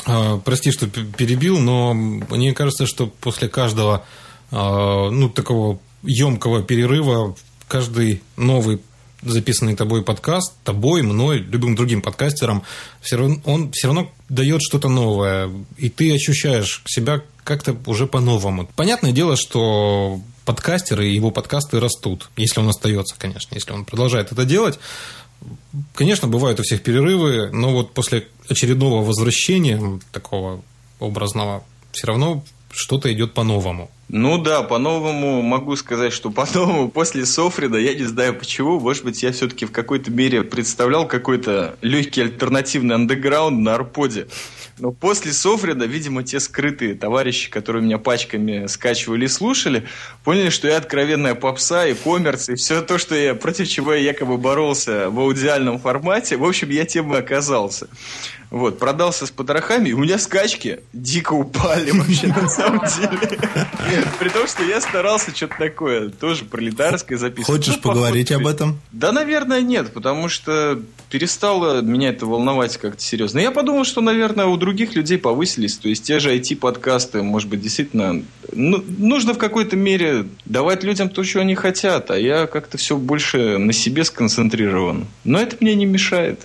А, 0.05 0.37
прости, 0.37 0.71
что 0.71 0.87
перебил, 0.87 1.59
но 1.59 1.93
мне 1.93 2.53
кажется, 2.53 2.85
что 2.85 3.07
после 3.07 3.49
каждого 3.49 4.05
ну, 4.51 5.29
такого 5.29 5.79
емкого 6.03 6.61
перерыва 6.61 7.35
каждый 7.67 8.21
новый 8.35 8.81
записанный 9.23 9.75
тобой 9.75 10.03
подкаст, 10.03 10.53
тобой, 10.63 11.03
мной, 11.03 11.39
любым 11.39 11.75
другим 11.75 12.01
подкастером, 12.01 12.63
все 13.01 13.17
равно, 13.17 13.37
он 13.45 13.71
все 13.71 13.87
равно 13.87 14.11
дает 14.29 14.61
что-то 14.61 14.89
новое, 14.89 15.49
и 15.77 15.89
ты 15.89 16.13
ощущаешь 16.15 16.81
себя 16.87 17.21
как-то 17.43 17.75
уже 17.85 18.07
по-новому. 18.07 18.67
Понятное 18.75 19.11
дело, 19.11 19.35
что 19.35 20.19
подкастер 20.45 21.01
и 21.01 21.13
его 21.13 21.31
подкасты 21.31 21.79
растут, 21.79 22.29
если 22.35 22.59
он 22.59 22.69
остается, 22.69 23.15
конечно, 23.17 23.53
если 23.53 23.71
он 23.71 23.85
продолжает 23.85 24.31
это 24.31 24.45
делать. 24.45 24.79
Конечно, 25.95 26.27
бывают 26.27 26.59
у 26.59 26.63
всех 26.63 26.83
перерывы, 26.83 27.49
но 27.51 27.71
вот 27.71 27.93
после 27.93 28.27
очередного 28.47 29.03
возвращения 29.03 29.99
такого 30.11 30.61
образного 30.99 31.63
все 31.91 32.07
равно 32.07 32.43
что-то 32.71 33.11
идет 33.11 33.33
по-новому. 33.33 33.89
Ну 34.13 34.37
да, 34.37 34.61
по-новому 34.61 35.41
могу 35.41 35.77
сказать, 35.77 36.11
что 36.11 36.31
по-новому 36.31 36.89
после 36.89 37.25
Софрида, 37.25 37.77
я 37.77 37.93
не 37.93 38.03
знаю 38.03 38.37
почему, 38.37 38.77
может 38.77 39.05
быть, 39.05 39.23
я 39.23 39.31
все-таки 39.31 39.65
в 39.65 39.71
какой-то 39.71 40.11
мере 40.11 40.43
представлял 40.43 41.07
какой-то 41.07 41.77
легкий 41.79 42.19
альтернативный 42.19 42.95
андеграунд 42.95 43.59
на 43.59 43.75
Арподе. 43.75 44.27
Но 44.79 44.91
после 44.91 45.31
Софрида, 45.31 45.85
видимо, 45.85 46.23
те 46.23 46.41
скрытые 46.41 46.95
товарищи, 46.95 47.49
которые 47.49 47.83
меня 47.83 47.99
пачками 47.99 48.67
скачивали 48.67 49.25
и 49.25 49.29
слушали, 49.29 49.87
поняли, 50.25 50.49
что 50.49 50.67
я 50.67 50.75
откровенная 50.75 51.35
попса 51.35 51.87
и 51.87 51.93
коммерс, 51.93 52.49
и 52.49 52.55
все 52.55 52.81
то, 52.81 52.97
что 52.97 53.15
я, 53.15 53.33
против 53.33 53.69
чего 53.69 53.93
я 53.93 54.01
якобы 54.01 54.37
боролся 54.37 55.09
в 55.09 55.21
аудиальном 55.21 55.79
формате, 55.79 56.35
в 56.35 56.43
общем, 56.43 56.69
я 56.69 56.83
тем 56.83 57.13
и 57.13 57.17
оказался. 57.17 57.87
Вот, 58.51 58.79
продался 58.79 59.25
с 59.25 59.31
потрохами, 59.31 59.89
и 59.89 59.93
у 59.93 59.99
меня 59.99 60.17
скачки 60.17 60.81
дико 60.91 61.31
упали 61.31 61.91
вообще 61.91 62.27
на 62.27 62.49
самом 62.49 62.81
деле. 62.85 63.39
При 64.19 64.27
том, 64.27 64.45
что 64.45 64.63
я 64.63 64.81
старался 64.81 65.33
что-то 65.33 65.55
такое, 65.57 66.09
тоже 66.09 66.43
пролетарское 66.43 67.17
записывать. 67.17 67.47
Хочешь 67.47 67.77
ну, 67.77 67.81
поговорить 67.81 68.29
об 68.33 68.45
этом? 68.45 68.81
Да, 68.91 69.13
наверное, 69.13 69.61
нет, 69.61 69.93
потому 69.93 70.27
что 70.27 70.81
перестало 71.09 71.81
меня 71.81 72.09
это 72.09 72.25
волновать 72.25 72.75
как-то 72.75 73.01
серьезно. 73.01 73.39
Я 73.39 73.51
подумал, 73.51 73.85
что, 73.85 74.01
наверное, 74.01 74.47
у 74.47 74.57
других 74.57 74.95
людей 74.95 75.17
повысились. 75.17 75.77
То 75.77 75.87
есть 75.87 76.03
те 76.03 76.19
же 76.19 76.35
IT-подкасты, 76.35 77.23
может 77.23 77.47
быть, 77.47 77.61
действительно... 77.61 78.21
Ну, 78.51 78.83
нужно 78.97 79.33
в 79.33 79.37
какой-то 79.37 79.77
мере 79.77 80.27
давать 80.43 80.83
людям 80.83 81.07
то, 81.07 81.23
что 81.23 81.39
они 81.39 81.55
хотят, 81.55 82.11
а 82.11 82.17
я 82.17 82.47
как-то 82.47 82.77
все 82.77 82.97
больше 82.97 83.57
на 83.57 83.71
себе 83.71 84.03
сконцентрирован. 84.03 85.07
Но 85.23 85.39
это 85.39 85.55
мне 85.61 85.73
не 85.73 85.85
мешает. 85.85 86.41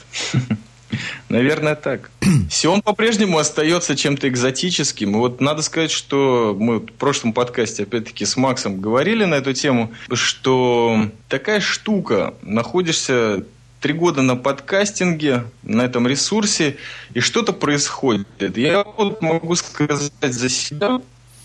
Наверное, 1.29 1.75
так. 1.75 2.11
Сион 2.51 2.83
по-прежнему 2.83 3.39
остается 3.39 3.97
чем-то 3.97 4.29
экзотическим. 4.29 5.13
И 5.13 5.19
вот 5.19 5.41
надо 5.41 5.63
сказать, 5.63 5.91
что 5.91 6.57
мы 6.59 6.79
в 6.79 6.93
прошлом 6.93 7.33
подкасте, 7.33 7.85
опять-таки, 7.85 8.25
с 8.25 8.37
Максом 8.37 8.81
говорили 8.81 9.25
на 9.25 9.35
эту 9.35 9.53
тему, 9.53 9.93
что 10.13 11.11
такая 11.29 11.61
штука, 11.61 12.35
находишься 12.43 13.45
три 13.81 13.93
года 13.93 14.23
на 14.23 14.37
подкастинге, 14.37 15.45
на 15.63 15.83
этом 15.83 16.09
ресурсе, 16.09 16.77
и 17.15 17.21
что-то 17.21 17.53
происходит. 17.53 18.27
Я 18.57 18.85
вот 18.85 19.23
могу 19.23 19.55
сказать 19.55 20.11
за 20.21 20.49
себя, 20.49 21.01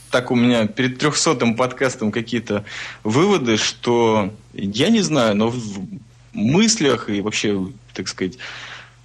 так 0.09 0.31
у 0.31 0.35
меня 0.35 0.67
перед 0.67 0.99
трехсотым 0.99 1.55
подкастом 1.55 2.11
какие-то 2.11 2.65
выводы, 3.03 3.57
что 3.57 4.33
я 4.53 4.89
не 4.89 5.01
знаю, 5.01 5.35
но 5.35 5.49
в 5.49 5.59
мыслях 6.33 7.09
и 7.09 7.21
вообще, 7.21 7.67
так 7.93 8.07
сказать, 8.07 8.37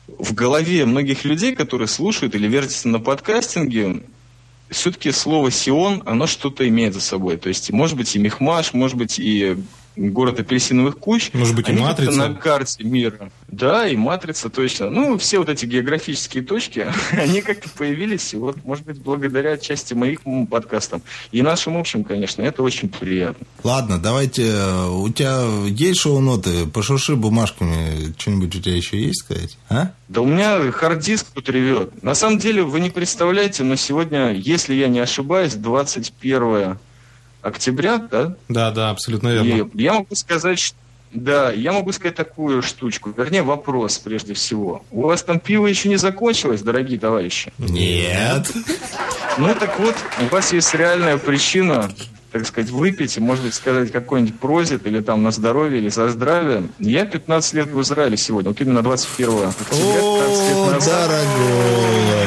в 0.07 0.35
голове 0.35 0.85
многих 0.85 1.25
людей, 1.25 1.55
которые 1.55 1.89
слушают 1.89 2.35
или 2.35 2.47
вертятся 2.47 2.89
на 2.89 3.01
подкастинге, 3.01 4.03
все-таки 4.71 5.13
слово 5.13 5.51
«Сион», 5.51 6.03
оно 6.07 6.27
что-то 6.27 6.67
имеет 6.69 6.95
за 6.95 7.01
собой. 7.01 7.37
То 7.37 7.49
есть, 7.49 7.71
может 7.71 7.97
быть, 7.97 8.15
и 8.17 8.19
Мехмаш, 8.19 8.73
может 8.73 8.97
быть, 8.97 9.19
и 9.19 9.57
город 9.97 10.41
апельсиновых 10.41 10.99
куч. 10.99 11.31
Может 11.33 11.57
быть, 11.57 11.69
и 11.69 11.73
матрица. 11.73 12.29
на 12.29 12.35
карте 12.35 12.85
мира. 12.85 13.31
Да, 13.49 13.89
и 13.89 13.97
матрица, 13.97 14.51
точно. 14.51 14.91
Ну, 14.91 15.19
все 15.19 15.39
вот 15.39 15.49
эти 15.49 15.67
географические 15.67 16.43
точки, 16.43 16.87
они 17.13 17.41
как-то 17.41 17.69
появились, 17.71 18.35
и 18.35 18.37
вот, 18.37 18.65
может 18.65 18.85
быть, 18.85 18.99
благодаря 19.01 19.57
части 19.57 19.95
моих 19.95 20.21
подкастам. 20.51 21.03
И 21.33 21.43
нашим 21.43 21.77
общим, 21.77 22.05
конечно, 22.05 22.43
это 22.43 22.63
очень 22.63 22.89
приятно. 22.89 23.47
Ладно, 23.65 23.99
давайте, 23.99 24.47
э, 24.47 24.89
у 24.89 25.09
тебя 25.09 25.43
есть 25.69 26.01
шоу-ноты? 26.01 26.67
Пошурши 26.67 27.17
бумажками, 27.17 28.15
что-нибудь 28.19 28.55
у 28.55 28.61
тебя 28.61 28.77
еще 28.77 29.01
есть 29.01 29.21
сказать? 29.21 29.57
А? 29.69 29.93
Да 30.09 30.21
у 30.21 30.27
меня 30.27 30.71
хард-диск 30.71 31.27
тут 31.35 31.49
ревет. 31.49 32.03
На 32.03 32.15
самом 32.15 32.39
деле, 32.39 32.63
вы 32.63 32.81
не 32.81 32.91
представляете, 32.91 33.65
но 33.65 33.77
сегодня, 33.77 34.33
если 34.33 34.75
я 34.75 34.89
не 34.89 35.01
ошибаюсь, 35.01 35.55
21 35.55 36.79
октября, 37.47 37.99
да? 37.99 38.35
Да, 38.49 38.71
да, 38.71 38.91
абсолютно 38.91 39.29
верно. 39.29 39.71
И 39.75 39.83
я 39.83 39.95
могу 39.95 40.15
сказать, 40.15 40.59
что 40.59 40.77
да, 41.13 41.51
я 41.51 41.73
могу 41.73 41.93
сказать 41.93 42.15
такую 42.15 42.63
штучку, 42.63 43.13
вернее 43.17 43.43
вопрос 43.43 43.99
прежде 43.99 44.35
всего. 44.35 44.85
У 44.91 45.03
вас 45.03 45.23
там 45.23 45.41
пиво 45.41 45.67
еще 45.67 45.89
не 45.89 45.97
закончилось, 45.97 46.63
дорогие 46.63 46.99
товарищи? 46.99 47.53
Нет. 47.59 48.51
Ну 49.39 49.55
так 49.55 49.79
вот, 49.79 49.95
у 50.21 50.35
вас 50.35 50.53
есть 50.53 50.75
реальная 50.75 51.17
причина, 51.17 51.91
так 52.33 52.47
сказать, 52.47 52.71
выпить, 52.71 53.17
может 53.19 53.45
быть, 53.45 53.55
сказать 53.55 53.93
какой-нибудь 53.93 54.39
прозит 54.39 54.87
или 54.87 55.01
там 55.01 55.23
на 55.23 55.31
здоровье 55.31 55.81
или 55.81 55.89
за 55.89 56.09
здравие. 56.11 56.69
Я 56.79 57.07
15 57.07 57.55
лет 57.55 57.69
в 57.69 57.81
Израиле 57.81 58.17
сегодня, 58.17 58.51
вот 58.51 58.61
именно 58.61 58.83
21 58.83 59.29
октября, 59.49 60.01
15 60.01 60.49
лет 60.49 60.75
назад. 60.75 61.09
дорогой, 61.09 62.07
дорогой. 62.11 62.26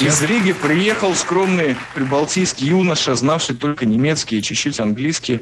Из 0.00 0.22
Риги 0.22 0.52
приехал 0.52 1.12
скромный 1.16 1.76
прибалтийский 1.92 2.68
юноша, 2.68 3.16
знавший 3.16 3.56
только 3.56 3.84
немецкий 3.84 4.38
и 4.38 4.42
чуть-чуть 4.42 4.78
английский. 4.78 5.40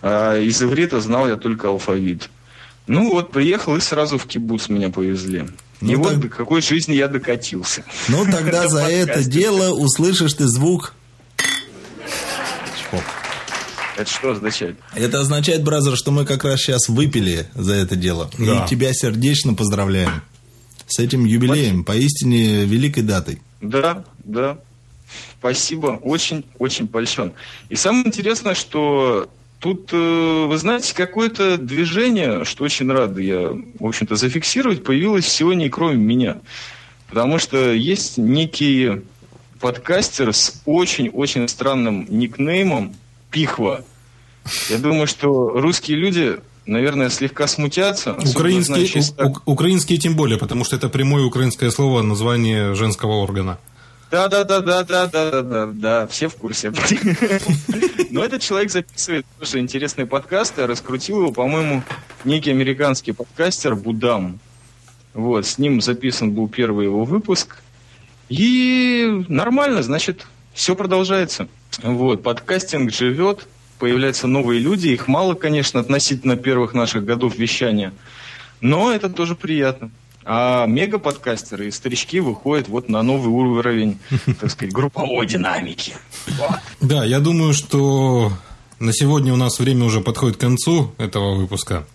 А 0.00 0.38
из 0.38 0.62
иврита 0.62 1.00
знал 1.00 1.28
я 1.28 1.36
только 1.36 1.68
алфавит. 1.68 2.30
Ну 2.86 3.10
вот, 3.10 3.30
приехал 3.30 3.76
и 3.76 3.80
сразу 3.80 4.16
в 4.16 4.26
кибуц 4.26 4.70
меня 4.70 4.88
повезли. 4.88 5.44
Ну, 5.82 5.92
и 5.92 5.94
так... 5.96 6.04
вот 6.04 6.20
до 6.20 6.28
какой 6.28 6.62
жизни 6.62 6.94
я 6.94 7.08
докатился. 7.08 7.84
Ну, 8.08 8.24
тогда 8.24 8.68
за 8.68 8.84
это 8.84 9.22
дело 9.22 9.74
услышишь 9.74 10.32
ты 10.34 10.46
звук... 10.46 10.94
Это 13.96 14.10
что 14.10 14.30
означает? 14.30 14.78
Это 14.94 15.20
означает, 15.20 15.62
бразер, 15.62 15.94
что 15.94 16.10
мы 16.10 16.24
как 16.24 16.44
раз 16.44 16.60
сейчас 16.60 16.88
выпили 16.88 17.48
за 17.54 17.74
это 17.74 17.96
дело. 17.96 18.30
Да. 18.38 18.64
И 18.64 18.68
тебя 18.68 18.94
сердечно 18.94 19.52
поздравляем 19.52 20.22
с 20.86 20.98
этим 21.00 21.26
юбилеем, 21.26 21.84
поистине 21.84 22.64
великой 22.64 23.02
датой. 23.02 23.42
Да, 23.60 24.04
да. 24.24 24.58
Спасибо. 25.38 25.98
Очень-очень 26.02 26.86
большое. 26.86 27.32
И 27.68 27.76
самое 27.76 28.06
интересное, 28.06 28.54
что 28.54 29.28
тут, 29.58 29.90
э, 29.92 30.46
вы 30.48 30.56
знаете, 30.56 30.94
какое-то 30.94 31.58
движение, 31.58 32.44
что 32.44 32.64
очень 32.64 32.90
рад 32.90 33.18
я, 33.18 33.50
в 33.78 33.86
общем-то, 33.86 34.16
зафиксировать, 34.16 34.84
появилось 34.84 35.26
сегодня 35.26 35.66
и 35.66 35.70
кроме 35.70 35.96
меня. 35.96 36.38
Потому 37.08 37.38
что 37.38 37.72
есть 37.72 38.18
некий 38.18 39.02
подкастер 39.60 40.32
с 40.32 40.62
очень-очень 40.64 41.48
странным 41.48 42.06
никнеймом 42.08 42.94
Пихва. 43.30 43.84
Я 44.68 44.78
думаю, 44.78 45.06
что 45.06 45.50
русские 45.50 45.98
люди 45.98 46.38
наверное, 46.70 47.10
слегка 47.10 47.46
смутятся. 47.46 48.12
Украинские, 48.12 49.02
у, 49.18 49.26
у, 49.26 49.52
украинские 49.52 49.98
тем 49.98 50.16
более, 50.16 50.38
потому 50.38 50.64
что 50.64 50.76
это 50.76 50.88
прямое 50.88 51.24
украинское 51.24 51.70
слово, 51.70 52.02
название 52.02 52.74
женского 52.74 53.14
органа. 53.14 53.58
Да, 54.10 54.28
да, 54.28 54.42
да, 54.44 54.60
да, 54.60 54.82
да, 54.82 55.06
да, 55.06 55.30
да, 55.30 55.42
да, 55.42 55.66
да, 55.66 56.06
все 56.08 56.28
в 56.28 56.34
курсе. 56.34 56.72
Но 58.10 58.24
этот 58.24 58.42
человек 58.42 58.70
записывает 58.72 59.24
тоже 59.38 59.60
интересные 59.60 60.06
подкасты, 60.06 60.66
раскрутил 60.66 61.18
его, 61.18 61.32
по-моему, 61.32 61.82
некий 62.24 62.50
американский 62.50 63.12
подкастер 63.12 63.76
Будам. 63.76 64.40
Вот, 65.14 65.46
с 65.46 65.58
ним 65.58 65.80
записан 65.80 66.32
был 66.32 66.48
первый 66.48 66.86
его 66.86 67.04
выпуск. 67.04 67.58
И 68.28 69.24
нормально, 69.28 69.82
значит, 69.82 70.26
все 70.54 70.74
продолжается. 70.74 71.48
Вот, 71.82 72.22
подкастинг 72.22 72.92
живет, 72.92 73.46
появляются 73.80 74.28
новые 74.28 74.60
люди. 74.60 74.88
Их 74.88 75.08
мало, 75.08 75.34
конечно, 75.34 75.80
относительно 75.80 76.36
первых 76.36 76.74
наших 76.74 77.04
годов 77.04 77.36
вещания. 77.36 77.92
Но 78.60 78.92
это 78.92 79.08
тоже 79.08 79.34
приятно. 79.34 79.90
А 80.22 80.66
мега-подкастеры 80.66 81.68
и 81.68 81.70
старички 81.70 82.20
выходят 82.20 82.68
вот 82.68 82.88
на 82.90 83.02
новый 83.02 83.30
уровень, 83.30 83.98
так 84.40 84.50
сказать, 84.50 84.72
групповой 84.72 85.26
динамики. 85.26 85.94
Да, 86.80 87.04
я 87.04 87.18
думаю, 87.20 87.54
что 87.54 88.30
на 88.78 88.92
сегодня 88.92 89.32
у 89.32 89.36
нас 89.36 89.58
время 89.58 89.86
уже 89.86 90.00
подходит 90.00 90.36
к 90.36 90.40
концу 90.40 90.94
этого 90.98 91.34
выпуска. 91.34 91.86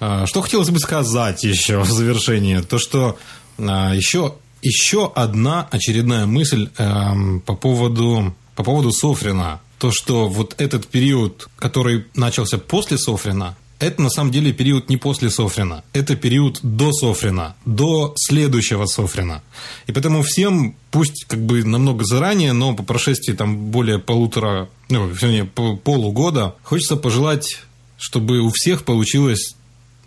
А, 0.00 0.26
что 0.26 0.42
хотелось 0.42 0.70
бы 0.70 0.78
сказать 0.78 1.42
еще 1.42 1.80
в 1.80 1.90
завершение? 1.90 2.62
То, 2.62 2.78
что 2.78 3.18
а, 3.58 3.94
еще, 3.94 4.34
еще 4.60 5.10
одна 5.14 5.66
очередная 5.70 6.26
мысль 6.26 6.68
эм, 6.76 7.40
по 7.40 7.54
поводу, 7.54 8.34
по 8.54 8.62
поводу 8.62 8.92
Софрина 8.92 9.60
то, 9.80 9.90
что 9.90 10.28
вот 10.28 10.54
этот 10.58 10.86
период, 10.86 11.48
который 11.56 12.04
начался 12.14 12.58
после 12.58 12.98
Софрина, 12.98 13.56
это 13.78 14.02
на 14.02 14.10
самом 14.10 14.30
деле 14.30 14.52
период 14.52 14.90
не 14.90 14.98
после 14.98 15.30
Софрина, 15.30 15.82
это 15.94 16.16
период 16.16 16.60
до 16.62 16.92
Софрина, 16.92 17.56
до 17.64 18.12
следующего 18.14 18.84
Софрина. 18.84 19.42
И 19.86 19.92
поэтому 19.92 20.22
всем, 20.22 20.76
пусть 20.90 21.24
как 21.24 21.40
бы 21.40 21.64
намного 21.64 22.04
заранее, 22.04 22.52
но 22.52 22.74
по 22.76 22.82
прошествии 22.82 23.32
там 23.32 23.70
более 23.70 23.98
полутора, 23.98 24.68
ну, 24.90 25.08
вернее, 25.08 25.46
полугода, 25.46 26.56
хочется 26.62 26.96
пожелать, 26.96 27.62
чтобы 27.96 28.40
у 28.40 28.50
всех 28.50 28.84
получилось 28.84 29.56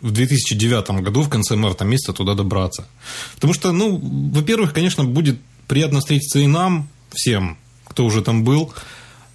в 0.02 0.12
2009 0.12 1.02
году, 1.02 1.24
в 1.24 1.30
конце 1.30 1.56
марта 1.56 1.84
месяца, 1.84 2.14
туда 2.14 2.36
добраться. 2.36 2.88
Потому 3.36 3.54
что, 3.54 3.72
ну, 3.72 4.00
во-первых, 4.32 4.72
конечно, 4.72 5.04
будет 5.04 5.40
приятно 5.68 6.00
встретиться 6.00 6.38
и 6.38 6.46
нам, 6.46 6.90
всем, 7.12 7.58
кто 7.86 8.06
уже 8.06 8.22
там 8.22 8.44
был, 8.44 8.72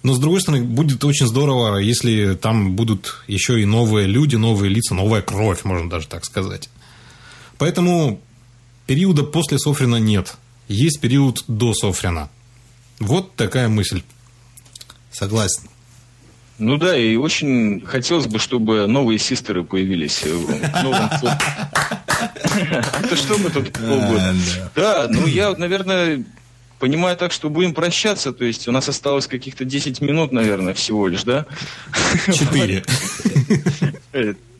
но, 0.01 0.13
с 0.13 0.19
другой 0.19 0.41
стороны, 0.41 0.63
будет 0.63 1.03
очень 1.03 1.27
здорово, 1.27 1.77
если 1.77 2.35
там 2.35 2.75
будут 2.75 3.23
еще 3.27 3.61
и 3.61 3.65
новые 3.65 4.07
люди, 4.07 4.35
новые 4.35 4.69
лица, 4.69 4.95
новая 4.95 5.21
кровь, 5.21 5.65
можно 5.65 5.89
даже 5.89 6.07
так 6.07 6.25
сказать. 6.25 6.69
Поэтому 7.57 8.21
периода 8.87 9.23
после 9.23 9.59
Софрина 9.59 9.97
нет. 9.97 10.35
Есть 10.69 11.01
период 11.01 11.43
до 11.47 11.73
Софрина. 11.73 12.29
Вот 12.99 13.35
такая 13.35 13.67
мысль. 13.67 14.03
Согласен. 15.11 15.63
Ну 16.59 16.77
да, 16.77 16.95
и 16.97 17.15
очень 17.15 17.81
хотелось 17.85 18.27
бы, 18.27 18.37
чтобы 18.37 18.85
новые 18.87 19.17
систеры 19.17 19.63
появились 19.63 20.23
в 20.23 20.83
новом 20.83 21.09
Это 23.03 23.15
что 23.15 23.37
мы 23.37 23.49
тут 23.49 23.71
полгода? 23.71 24.35
Да, 24.75 25.07
ну 25.09 25.25
я, 25.25 25.53
наверное, 25.55 26.25
Понимаю 26.79 27.17
так, 27.17 27.33
что 27.33 27.49
будем 27.49 27.73
прощаться, 27.73 28.31
то 28.31 28.45
есть 28.45 28.67
у 28.67 28.71
нас 28.71 28.87
осталось 28.87 29.27
каких-то 29.27 29.65
10 29.65 29.99
минут, 29.99 30.31
наверное, 30.31 30.73
всего 30.73 31.07
лишь, 31.07 31.23
да? 31.23 31.45
Четыре. 32.25 32.83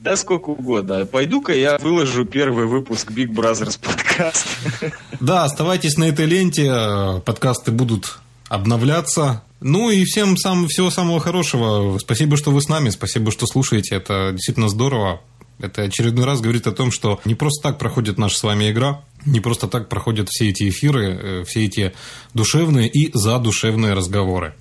Да 0.02 0.16
сколько 0.16 0.50
угодно. 0.52 1.06
Пойду-ка 1.06 1.54
я 1.54 1.78
выложу 1.78 2.26
первый 2.26 2.66
выпуск 2.68 3.12
Big 3.12 3.28
Brothers 3.28 3.80
подкаст. 3.82 4.48
Да, 5.20 5.44
оставайтесь 5.44 5.98
на 5.98 6.06
этой 6.06 6.26
ленте. 6.26 7.22
Подкасты 7.26 7.72
будут 7.72 8.20
обновляться. 8.48 9.44
Ну 9.60 9.90
и 9.90 10.06
всем 10.06 10.38
сам, 10.38 10.70
всего 10.70 10.90
самого 10.90 11.20
хорошего. 11.20 11.98
Спасибо, 12.00 12.38
что 12.38 12.52
вы 12.52 12.62
с 12.62 12.70
нами, 12.70 12.90
спасибо, 12.92 13.32
что 13.32 13.46
слушаете. 13.46 13.96
Это 13.96 14.32
действительно 14.32 14.70
здорово. 14.70 15.20
Это 15.60 15.84
очередной 15.84 16.26
раз 16.26 16.41
говорит 16.41 16.68
о 16.68 16.72
том, 16.72 16.91
что 16.91 17.20
не 17.26 17.36
просто 17.36 17.62
так 17.64 17.78
проходит 17.78 18.18
наша 18.18 18.38
с 18.38 18.43
вами 18.43 18.72
игра, 18.72 19.03
не 19.26 19.41
просто 19.41 19.68
так 19.68 19.89
проходят 19.89 20.30
все 20.30 20.49
эти 20.49 20.70
эфиры, 20.70 21.20
э, 21.41 21.43
все 21.45 21.66
эти 21.66 21.93
душевные 22.34 22.88
и 22.88 23.12
задушевные 23.14 23.93
разговоры. 23.93 24.53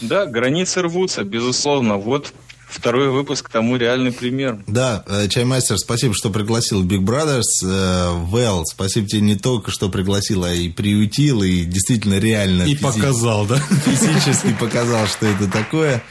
Да, 0.00 0.26
границы 0.26 0.82
рвутся, 0.82 1.24
безусловно. 1.24 1.96
Вот 1.96 2.32
Второй 2.68 3.10
выпуск 3.10 3.48
тому 3.48 3.76
реальный 3.76 4.10
пример. 4.10 4.58
Да, 4.66 5.04
э, 5.06 5.28
Чаймастер, 5.28 5.78
спасибо, 5.78 6.14
что 6.14 6.30
пригласил 6.30 6.84
Big 6.84 6.98
Brothers. 6.98 7.62
Вэл, 7.62 8.62
э, 8.62 8.64
спасибо 8.66 9.06
тебе 9.06 9.20
не 9.20 9.36
только, 9.36 9.70
что 9.70 9.88
пригласил, 9.88 10.42
а 10.42 10.52
и 10.52 10.68
приютил, 10.68 11.44
и 11.44 11.64
действительно 11.64 12.18
реально... 12.18 12.64
И 12.64 12.74
физи... 12.74 12.82
показал, 12.82 13.46
да? 13.46 13.56
Физически 13.84 14.52
показал, 14.58 15.06
что 15.06 15.26
это 15.26 15.48
такое. 15.48 16.02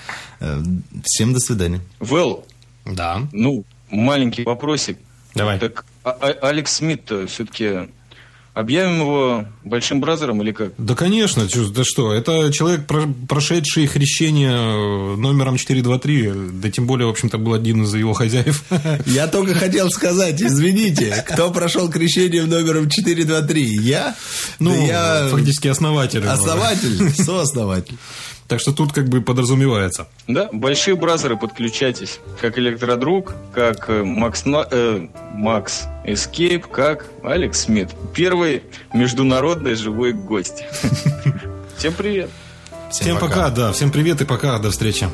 Всем 1.03 1.34
до 1.34 1.39
свидания. 1.39 1.82
Вэл. 1.99 2.45
Да. 2.86 3.28
Ну, 3.34 3.66
маленький 3.90 4.44
вопросик. 4.44 4.98
Давай. 5.34 5.60
Так 5.60 5.86
а, 6.04 6.12
а 6.12 6.48
Алекс 6.48 6.74
Смит 6.74 7.12
все-таки 7.28 7.88
Объявим 8.56 9.02
его 9.02 9.46
большим 9.66 10.00
бразером 10.00 10.42
или 10.42 10.54
как? 10.54 10.72
Да, 10.78 10.96
конечно. 10.96 11.46
Да 11.74 11.84
что, 11.84 12.14
это 12.14 12.54
человек, 12.54 12.88
прошедший 13.28 13.86
хрещение 13.86 14.54
э, 14.54 15.16
номером 15.18 15.58
423. 15.58 16.32
Да 16.54 16.72
тем 16.72 16.88
более, 16.88 17.08
в 17.08 17.10
общем-то, 17.10 17.38
был 17.38 17.54
один 17.54 17.84
из 17.84 17.94
его 17.94 18.14
хозяев. 18.14 18.64
Я 19.06 19.28
только 19.28 19.56
хотел 19.56 19.92
сказать, 19.92 20.42
извините, 20.42 21.22
кто 21.28 21.52
прошел 21.52 21.90
крещение 21.90 22.46
номером 22.46 22.90
423? 22.90 23.76
Я? 23.82 24.16
Ну, 24.60 24.72
да 24.72 24.78
я... 24.78 25.28
фактически 25.30 25.68
основатель. 25.68 26.26
Основатель, 26.26 27.12
сооснователь. 27.14 27.98
Так 28.48 28.60
что 28.60 28.72
тут 28.72 28.93
как 28.93 29.10
бы 29.10 29.22
подразумевается. 29.22 30.08
Да, 30.28 30.50
большие 30.52 30.96
бразеры, 30.96 31.36
подключайтесь. 31.36 32.20
Как 32.39 32.60
Электродруг, 32.60 33.34
как 33.54 33.89
э, 33.89 34.04
Макс, 34.04 34.43
э, 34.46 35.08
Макс 35.34 35.86
Эскейп, 36.04 36.68
как 36.68 37.08
Алекс 37.24 37.62
Смит. 37.62 37.89
Первый 38.14 38.62
международный 38.93 39.74
живой 39.74 40.14
гость. 40.14 40.64
Всем 41.78 41.93
привет. 41.93 42.30
Всем 42.91 43.18
пока, 43.18 43.50
да. 43.50 43.72
Всем 43.72 43.91
привет 43.91 44.22
и 44.22 44.26
пока. 44.26 44.60
До 44.60 44.70
встречи. 44.70 45.08